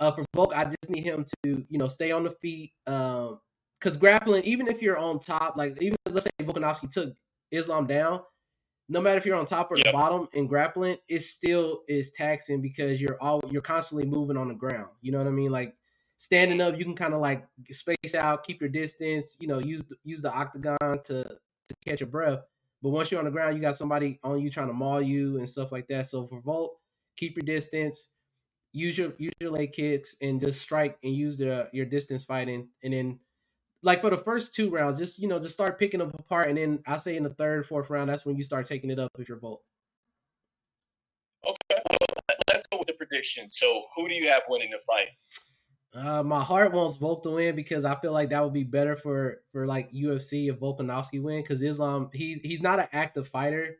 uh, 0.00 0.10
for 0.10 0.24
Volk, 0.34 0.52
I 0.54 0.64
just 0.64 0.90
need 0.90 1.04
him 1.04 1.24
to 1.44 1.64
you 1.68 1.78
know 1.78 1.86
stay 1.86 2.10
on 2.10 2.24
the 2.24 2.32
feet. 2.42 2.72
Um, 2.86 3.40
because 3.80 3.96
grappling, 3.96 4.42
even 4.42 4.66
if 4.66 4.82
you're 4.82 4.98
on 4.98 5.20
top, 5.20 5.56
like 5.56 5.80
even 5.80 5.96
let's 6.10 6.24
say 6.24 6.30
Volkanovski 6.42 6.90
took 6.90 7.14
Islam 7.52 7.86
down, 7.86 8.22
no 8.88 9.00
matter 9.00 9.18
if 9.18 9.24
you're 9.24 9.36
on 9.36 9.46
top 9.46 9.70
or 9.70 9.76
yep. 9.76 9.86
the 9.86 9.92
bottom 9.92 10.28
in 10.32 10.48
grappling, 10.48 10.96
it 11.08 11.20
still 11.20 11.82
is 11.86 12.10
taxing 12.10 12.60
because 12.60 13.00
you're 13.00 13.16
all 13.20 13.40
you're 13.50 13.62
constantly 13.62 14.04
moving 14.04 14.36
on 14.36 14.48
the 14.48 14.54
ground. 14.54 14.88
You 15.00 15.12
know 15.12 15.18
what 15.18 15.28
I 15.28 15.30
mean? 15.30 15.52
Like 15.52 15.76
standing 16.18 16.60
up, 16.60 16.78
you 16.78 16.84
can 16.84 16.94
kind 16.94 17.14
of 17.14 17.20
like 17.20 17.46
space 17.70 18.14
out, 18.14 18.44
keep 18.44 18.60
your 18.60 18.68
distance. 18.68 19.36
You 19.40 19.48
know, 19.48 19.58
use 19.60 19.82
use 20.04 20.20
the 20.20 20.32
octagon 20.32 20.76
to 21.04 21.24
to 21.24 21.74
catch 21.86 22.00
your 22.00 22.08
breath. 22.08 22.40
But 22.82 22.90
once 22.90 23.10
you're 23.10 23.18
on 23.18 23.24
the 23.24 23.30
ground, 23.30 23.56
you 23.56 23.62
got 23.62 23.76
somebody 23.76 24.20
on 24.22 24.40
you 24.40 24.50
trying 24.50 24.68
to 24.68 24.72
maul 24.74 25.00
you 25.00 25.38
and 25.38 25.48
stuff 25.48 25.72
like 25.72 25.88
that. 25.88 26.06
So 26.06 26.26
for 26.26 26.40
Volk, 26.40 26.78
keep 27.16 27.36
your 27.36 27.46
distance, 27.46 28.10
use 28.72 28.98
your 28.98 29.14
use 29.18 29.32
your 29.40 29.50
leg 29.50 29.72
kicks, 29.72 30.16
and 30.20 30.40
just 30.40 30.60
strike 30.60 30.98
and 31.02 31.14
use 31.14 31.38
the 31.38 31.68
your 31.72 31.86
distance 31.86 32.24
fighting. 32.24 32.68
And 32.84 32.92
then, 32.92 33.18
like 33.82 34.00
for 34.00 34.10
the 34.10 34.18
first 34.18 34.54
two 34.54 34.70
rounds, 34.70 34.98
just 34.98 35.18
you 35.18 35.28
know, 35.28 35.38
just 35.38 35.54
start 35.54 35.78
picking 35.78 36.00
them 36.00 36.12
apart. 36.18 36.48
And 36.48 36.58
then 36.58 36.80
I 36.86 36.98
say 36.98 37.16
in 37.16 37.24
the 37.24 37.34
third, 37.34 37.66
fourth 37.66 37.90
round, 37.90 38.10
that's 38.10 38.26
when 38.26 38.36
you 38.36 38.44
start 38.44 38.66
taking 38.66 38.90
it 38.90 38.98
up 38.98 39.10
if 39.18 39.28
you're 39.28 39.38
Volk. 39.38 39.62
Okay, 41.44 41.80
let's 42.52 42.68
go 42.70 42.78
with 42.78 42.88
the 42.88 42.94
prediction. 42.94 43.48
So 43.48 43.82
who 43.96 44.08
do 44.08 44.14
you 44.14 44.28
have 44.28 44.42
winning 44.48 44.70
the 44.70 44.78
fight? 44.86 45.08
Uh, 45.94 46.22
my 46.22 46.42
heart 46.42 46.72
wants 46.72 46.96
Volk 46.96 47.22
to 47.22 47.30
win 47.30 47.56
because 47.56 47.84
I 47.84 47.94
feel 47.96 48.12
like 48.12 48.30
that 48.30 48.44
would 48.44 48.52
be 48.52 48.64
better 48.64 48.96
for 48.96 49.42
for 49.52 49.66
like 49.66 49.90
UFC 49.92 50.50
if 50.50 50.60
Volkanovski 50.60 51.22
win 51.22 51.42
because 51.42 51.62
Islam 51.62 52.10
he 52.12 52.40
he's 52.44 52.60
not 52.60 52.78
an 52.78 52.88
active 52.92 53.26
fighter 53.26 53.76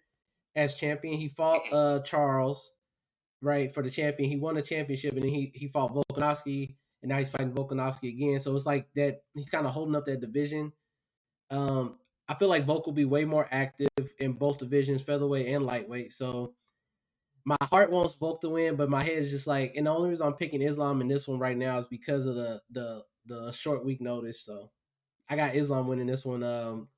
as 0.56 0.74
champion. 0.74 1.18
He 1.18 1.28
fought 1.28 1.62
uh 1.70 2.00
Charles 2.00 2.72
right 3.42 3.72
for 3.72 3.82
the 3.82 3.90
champion. 3.90 4.30
He 4.30 4.36
won 4.36 4.54
the 4.54 4.62
championship 4.62 5.14
and 5.14 5.22
then 5.22 5.30
he 5.30 5.52
he 5.54 5.68
fought 5.68 5.94
Volkanovski 5.94 6.76
and 7.02 7.10
now 7.10 7.18
he's 7.18 7.30
fighting 7.30 7.52
Volkanovski 7.52 8.08
again. 8.08 8.40
So 8.40 8.54
it's 8.56 8.66
like 8.66 8.88
that 8.94 9.22
he's 9.34 9.50
kind 9.50 9.66
of 9.66 9.72
holding 9.72 9.94
up 9.94 10.06
that 10.06 10.20
division. 10.20 10.72
Um, 11.50 11.98
I 12.28 12.34
feel 12.34 12.48
like 12.48 12.66
Volk 12.66 12.86
will 12.86 12.92
be 12.92 13.04
way 13.04 13.24
more 13.24 13.48
active 13.50 13.88
in 14.18 14.32
both 14.32 14.58
divisions, 14.58 15.02
featherweight 15.02 15.46
and 15.48 15.64
lightweight. 15.64 16.12
So 16.12 16.54
my 17.48 17.56
heart 17.62 17.90
wants 17.90 18.12
Volk 18.12 18.42
to 18.42 18.50
win, 18.50 18.76
but 18.76 18.90
my 18.90 19.02
head 19.02 19.16
is 19.16 19.30
just 19.30 19.46
like, 19.46 19.72
and 19.74 19.86
the 19.86 19.90
only 19.90 20.10
reason 20.10 20.26
I'm 20.26 20.34
picking 20.34 20.60
Islam 20.60 21.00
in 21.00 21.08
this 21.08 21.26
one 21.26 21.38
right 21.38 21.56
now 21.56 21.78
is 21.78 21.86
because 21.86 22.26
of 22.26 22.34
the 22.34 22.60
the 22.72 23.04
the 23.24 23.52
short 23.52 23.86
week 23.86 24.02
notice. 24.02 24.42
So 24.42 24.70
I 25.30 25.36
got 25.36 25.54
Islam 25.54 25.88
winning 25.88 26.06
this 26.06 26.26
one. 26.26 26.42
Um, 26.42 26.88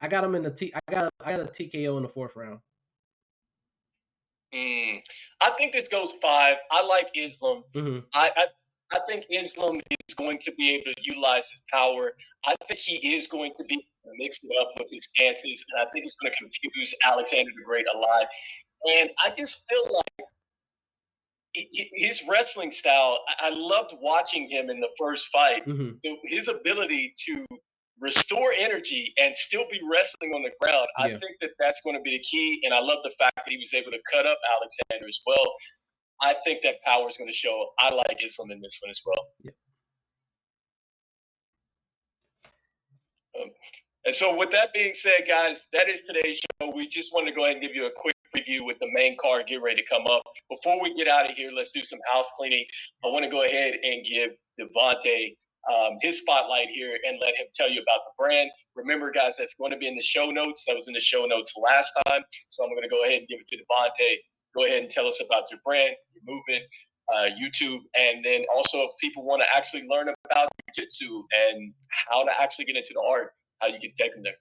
I 0.00 0.06
got 0.06 0.22
him 0.22 0.36
in 0.36 0.44
the 0.44 0.50
T. 0.50 0.72
I 0.72 0.92
got 0.92 1.12
I 1.24 1.32
got 1.32 1.40
a 1.40 1.46
TKO 1.46 1.96
in 1.96 2.04
the 2.04 2.08
fourth 2.08 2.36
round. 2.36 2.60
Mm, 4.54 5.02
I 5.40 5.50
think 5.58 5.72
this 5.72 5.88
goes 5.88 6.12
five. 6.22 6.56
I 6.70 6.86
like 6.86 7.08
Islam. 7.16 7.64
Mm-hmm. 7.74 7.98
I, 8.14 8.30
I 8.36 8.96
I 8.96 9.00
think 9.08 9.24
Islam 9.28 9.80
is 10.08 10.14
going 10.14 10.38
to 10.38 10.52
be 10.52 10.76
able 10.76 10.92
to 10.92 11.02
utilize 11.02 11.50
his 11.50 11.60
power. 11.72 12.12
I 12.46 12.54
think 12.68 12.78
he 12.78 13.16
is 13.16 13.26
going 13.26 13.54
to 13.56 13.64
be 13.64 13.84
mix 14.16 14.38
it 14.44 14.50
up 14.60 14.70
with 14.78 14.88
his 14.90 15.04
stances, 15.04 15.64
and 15.70 15.86
I 15.86 15.90
think 15.90 16.06
it's 16.06 16.14
going 16.14 16.32
to 16.32 16.60
confuse 16.62 16.94
Alexander 17.04 17.50
the 17.56 17.64
Great 17.64 17.86
a 17.92 17.98
lot. 17.98 18.26
And 18.86 19.10
I 19.24 19.30
just 19.36 19.68
feel 19.68 19.94
like 19.94 20.28
his 21.54 22.22
wrestling 22.28 22.70
style, 22.70 23.18
I 23.40 23.50
loved 23.50 23.94
watching 24.00 24.48
him 24.48 24.70
in 24.70 24.80
the 24.80 24.88
first 24.98 25.28
fight. 25.28 25.66
Mm-hmm. 25.66 26.14
His 26.24 26.48
ability 26.48 27.14
to 27.26 27.44
restore 28.00 28.52
energy 28.56 29.12
and 29.18 29.34
still 29.34 29.64
be 29.70 29.80
wrestling 29.90 30.32
on 30.32 30.42
the 30.42 30.50
ground. 30.60 30.86
Yeah. 30.98 31.04
I 31.04 31.08
think 31.10 31.36
that 31.40 31.50
that's 31.58 31.80
going 31.82 31.96
to 31.96 32.02
be 32.02 32.12
the 32.12 32.20
key. 32.20 32.62
And 32.64 32.72
I 32.72 32.80
love 32.80 32.98
the 33.02 33.12
fact 33.18 33.36
that 33.36 33.48
he 33.48 33.56
was 33.56 33.74
able 33.74 33.90
to 33.90 33.98
cut 34.12 34.26
up 34.26 34.38
Alexander 34.56 35.08
as 35.08 35.20
well. 35.26 35.52
I 36.20 36.34
think 36.44 36.62
that 36.62 36.82
power 36.84 37.08
is 37.08 37.16
going 37.16 37.28
to 37.28 37.36
show. 37.36 37.68
I 37.80 37.92
like 37.92 38.22
Islam 38.24 38.50
in 38.50 38.60
this 38.60 38.78
one 38.82 38.90
as 38.90 39.00
well. 39.04 39.26
Yeah. 39.44 39.50
Um, 43.40 43.50
and 44.04 44.14
so, 44.14 44.36
with 44.36 44.50
that 44.50 44.72
being 44.72 44.94
said, 44.94 45.24
guys, 45.28 45.68
that 45.72 45.88
is 45.88 46.02
today's 46.02 46.40
show. 46.60 46.72
We 46.74 46.88
just 46.88 47.14
wanted 47.14 47.30
to 47.30 47.36
go 47.36 47.44
ahead 47.44 47.56
and 47.56 47.62
give 47.62 47.76
you 47.76 47.86
a 47.86 47.90
quick 47.94 48.16
preview 48.38 48.64
with 48.64 48.78
the 48.78 48.88
main 48.92 49.16
card 49.20 49.46
get 49.46 49.62
ready 49.62 49.80
to 49.80 49.88
come 49.88 50.06
up. 50.06 50.22
Before 50.50 50.80
we 50.82 50.94
get 50.94 51.08
out 51.08 51.28
of 51.28 51.36
here, 51.36 51.50
let's 51.52 51.72
do 51.72 51.82
some 51.84 51.98
house 52.12 52.26
cleaning. 52.36 52.64
I 53.04 53.08
want 53.08 53.24
to 53.24 53.30
go 53.30 53.44
ahead 53.44 53.74
and 53.82 54.04
give 54.04 54.30
Davontae 54.60 55.36
um, 55.72 55.94
his 56.00 56.20
spotlight 56.20 56.68
here 56.68 56.96
and 57.06 57.18
let 57.20 57.36
him 57.36 57.46
tell 57.54 57.68
you 57.68 57.80
about 57.80 58.00
the 58.06 58.12
brand. 58.18 58.50
Remember, 58.74 59.10
guys, 59.10 59.36
that's 59.36 59.54
going 59.54 59.72
to 59.72 59.76
be 59.76 59.88
in 59.88 59.94
the 59.94 60.02
show 60.02 60.30
notes. 60.30 60.64
That 60.66 60.74
was 60.74 60.88
in 60.88 60.94
the 60.94 61.00
show 61.00 61.24
notes 61.26 61.52
last 61.62 61.92
time. 62.06 62.22
So 62.48 62.64
I'm 62.64 62.70
going 62.70 62.82
to 62.82 62.88
go 62.88 63.02
ahead 63.02 63.20
and 63.20 63.28
give 63.28 63.40
it 63.40 63.48
to 63.48 63.56
Davontae. 63.56 64.16
Go 64.56 64.64
ahead 64.64 64.82
and 64.82 64.90
tell 64.90 65.06
us 65.06 65.22
about 65.24 65.50
your 65.50 65.60
brand, 65.64 65.94
your 66.14 66.34
movement, 66.34 66.64
uh, 67.12 67.28
YouTube, 67.40 67.80
and 67.96 68.24
then 68.24 68.44
also 68.54 68.78
if 68.82 68.90
people 69.00 69.24
want 69.24 69.42
to 69.42 69.48
actually 69.56 69.86
learn 69.88 70.08
about 70.30 70.48
jiu-jitsu 70.74 71.22
and 71.48 71.72
how 72.08 72.24
to 72.24 72.30
actually 72.40 72.64
get 72.64 72.76
into 72.76 72.92
the 72.94 73.00
art, 73.00 73.32
how 73.60 73.68
you 73.68 73.78
can 73.78 73.92
take 73.98 74.14
them 74.14 74.22
there. 74.22 74.34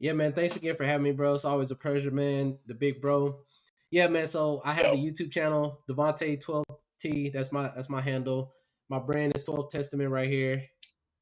Yeah, 0.00 0.12
man. 0.12 0.32
Thanks 0.32 0.56
again 0.56 0.76
for 0.76 0.84
having 0.84 1.04
me, 1.04 1.12
bro. 1.12 1.34
It's 1.34 1.44
always 1.44 1.70
a 1.70 1.76
pleasure, 1.76 2.10
man. 2.10 2.58
The 2.66 2.74
big 2.74 3.00
bro. 3.00 3.40
Yeah, 3.90 4.06
man. 4.08 4.26
So 4.26 4.62
I 4.64 4.72
have 4.72 4.86
Yo. 4.86 4.92
a 4.92 4.96
YouTube 4.96 5.32
channel, 5.32 5.80
Devontae 5.88 6.42
12T. 6.42 7.32
That's 7.32 7.50
my 7.52 7.68
that's 7.74 7.88
my 7.88 8.00
handle. 8.00 8.54
My 8.88 8.98
brand 8.98 9.36
is 9.36 9.44
12 9.44 9.70
Testament 9.70 10.10
right 10.10 10.30
here. 10.30 10.62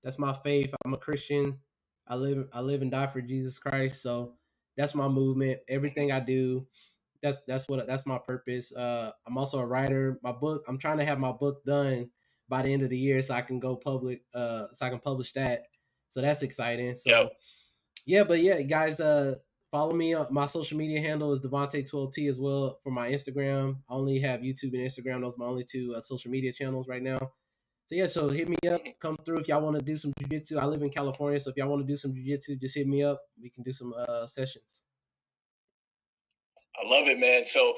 That's 0.05 0.19
my 0.19 0.33
faith. 0.33 0.75
I'm 0.85 0.95
a 0.95 0.99
Christian. 0.99 1.59
I 2.07 2.17
live 2.17 2.49
I 2.53 2.61
live 2.61 2.83
and 2.83 2.91
die 2.91 3.07
for 3.07 3.23
Jesus 3.23 3.59
Christ. 3.59 4.03
So 4.03 4.35
that's 4.77 4.95
my 4.95 5.09
movement. 5.09 5.61
Everything 5.69 6.13
I 6.13 6.21
do, 6.21 6.67
that's 7.23 7.41
that's 7.49 7.69
what 7.69 7.87
that's 7.87 8.07
my 8.07 8.19
purpose. 8.19 8.77
Uh, 8.77 9.13
I'm 9.27 9.39
also 9.39 9.59
a 9.61 9.67
writer. 9.67 10.19
My 10.23 10.33
book. 10.33 10.65
I'm 10.69 10.79
trying 10.79 10.99
to 10.99 11.05
have 11.07 11.19
my 11.19 11.33
book 11.33 11.65
done 11.65 12.11
by 12.49 12.63
the 12.63 12.69
end 12.73 12.83
of 12.83 12.91
the 12.91 12.99
year 12.99 13.23
so 13.23 13.35
I 13.35 13.41
can 13.43 13.59
go 13.59 13.75
public. 13.75 14.23
Uh, 14.35 14.67
so 14.75 14.85
I 14.85 14.91
can 14.91 15.01
publish 15.01 15.33
that. 15.33 15.63
So 16.11 16.21
that's 16.21 16.43
exciting. 16.43 16.95
So. 16.95 17.11
Yep 17.11 17.33
yeah, 18.07 18.25
but 18.25 18.41
yeah, 18.41 18.63
guys, 18.63 19.01
uh, 19.01 19.35
follow 19.71 19.93
me. 19.93 20.15
My 20.31 20.47
social 20.47 20.79
media 20.79 21.01
handle 21.01 21.33
is 21.33 21.41
Devontae12T 21.41 22.29
as 22.29 22.41
well 22.41 22.79
for 22.83 22.91
my 22.91 23.11
Instagram. 23.11 23.77
I 23.91 23.95
only 23.95 24.21
have 24.21 24.41
YouTube 24.41 24.75
and 24.75 24.87
Instagram. 24.87 25.21
Those 25.21 25.35
are 25.35 25.39
my 25.39 25.47
only 25.47 25.65
two 25.65 25.95
uh, 25.97 26.01
social 26.01 26.31
media 26.31 26.53
channels 26.53 26.89
right 26.89 27.03
now. 27.03 27.19
So 27.89 27.95
yeah, 27.95 28.07
so 28.07 28.29
hit 28.29 28.49
me 28.49 28.57
up. 28.69 28.81
Come 29.01 29.17
through 29.25 29.39
if 29.39 29.49
y'all 29.49 29.63
want 29.63 29.77
to 29.77 29.85
do 29.85 29.97
some 29.97 30.13
jujitsu. 30.21 30.59
I 30.59 30.67
live 30.67 30.83
in 30.83 30.91
California, 30.91 31.39
so 31.39 31.51
if 31.51 31.57
y'all 31.57 31.69
want 31.69 31.83
to 31.83 31.87
do 31.87 31.97
some 31.97 32.13
jujitsu, 32.13 32.61
just 32.61 32.77
hit 32.77 32.87
me 32.87 33.03
up. 33.05 33.21
We 33.41 33.51
can 33.51 33.63
do 33.63 33.73
some 33.73 33.93
uh, 33.97 34.27
sessions. 34.27 34.83
I 36.83 36.89
love 36.89 37.09
it, 37.09 37.19
man. 37.19 37.45
So 37.45 37.75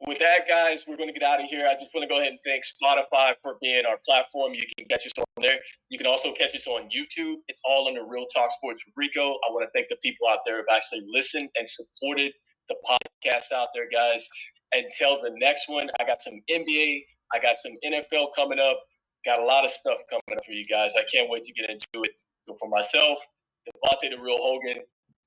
with 0.00 0.18
that, 0.18 0.46
guys, 0.48 0.84
we're 0.86 0.96
going 0.96 1.08
to 1.08 1.18
get 1.18 1.26
out 1.26 1.40
of 1.40 1.46
here. 1.46 1.66
I 1.66 1.72
just 1.72 1.88
want 1.94 2.08
to 2.08 2.12
go 2.12 2.20
ahead 2.20 2.30
and 2.32 2.38
thank 2.44 2.64
Spotify 2.64 3.34
for 3.42 3.56
being 3.62 3.84
our 3.86 3.98
platform. 4.04 4.52
You 4.52 4.64
can 4.76 4.86
catch 4.88 5.06
us 5.06 5.12
on 5.16 5.24
there. 5.42 5.58
You 5.88 5.96
can 5.98 6.06
also 6.06 6.32
catch 6.32 6.54
us 6.54 6.66
on 6.66 6.88
YouTube. 6.94 7.36
It's 7.48 7.60
all 7.64 7.88
under 7.88 8.06
Real 8.06 8.26
Talk 8.34 8.50
Sports 8.52 8.82
Rico. 8.94 9.22
I 9.22 9.52
want 9.52 9.64
to 9.66 9.70
thank 9.74 9.88
the 9.88 9.96
people 10.02 10.28
out 10.28 10.40
there 10.44 10.56
who 10.56 10.64
have 10.68 10.76
actually 10.76 11.02
listened 11.08 11.48
and 11.56 11.66
supported 11.68 12.32
the 12.68 12.76
podcast 12.84 13.52
out 13.54 13.68
there, 13.74 13.88
guys. 13.90 14.28
Until 14.74 15.22
the 15.22 15.32
next 15.40 15.68
one, 15.68 15.88
I 15.98 16.04
got 16.04 16.20
some 16.20 16.34
NBA, 16.50 17.02
I 17.32 17.38
got 17.40 17.56
some 17.56 17.72
NFL 17.84 18.28
coming 18.34 18.58
up. 18.58 18.78
Got 19.24 19.40
a 19.40 19.44
lot 19.44 19.64
of 19.64 19.70
stuff 19.70 19.98
coming 20.10 20.38
up 20.38 20.44
for 20.44 20.52
you 20.52 20.64
guys. 20.66 20.92
I 20.96 21.04
can't 21.12 21.30
wait 21.30 21.42
to 21.44 21.52
get 21.52 21.70
into 21.70 22.04
it. 22.04 22.12
So 22.46 22.56
for 22.60 22.68
myself, 22.68 23.18
Davontae 23.66 24.10
the 24.10 24.20
Real 24.20 24.38
Hogan, 24.38 24.82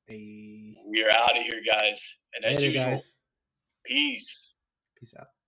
hey. 0.07 0.75
we 0.87 1.03
are 1.03 1.09
out 1.09 1.37
of 1.37 1.43
here, 1.43 1.61
guys. 1.67 2.01
And 2.33 2.45
as 2.45 2.57
Later, 2.57 2.67
usual, 2.67 2.83
guys. 2.91 3.15
peace. 3.85 4.53
Peace 4.99 5.13
out. 5.17 5.38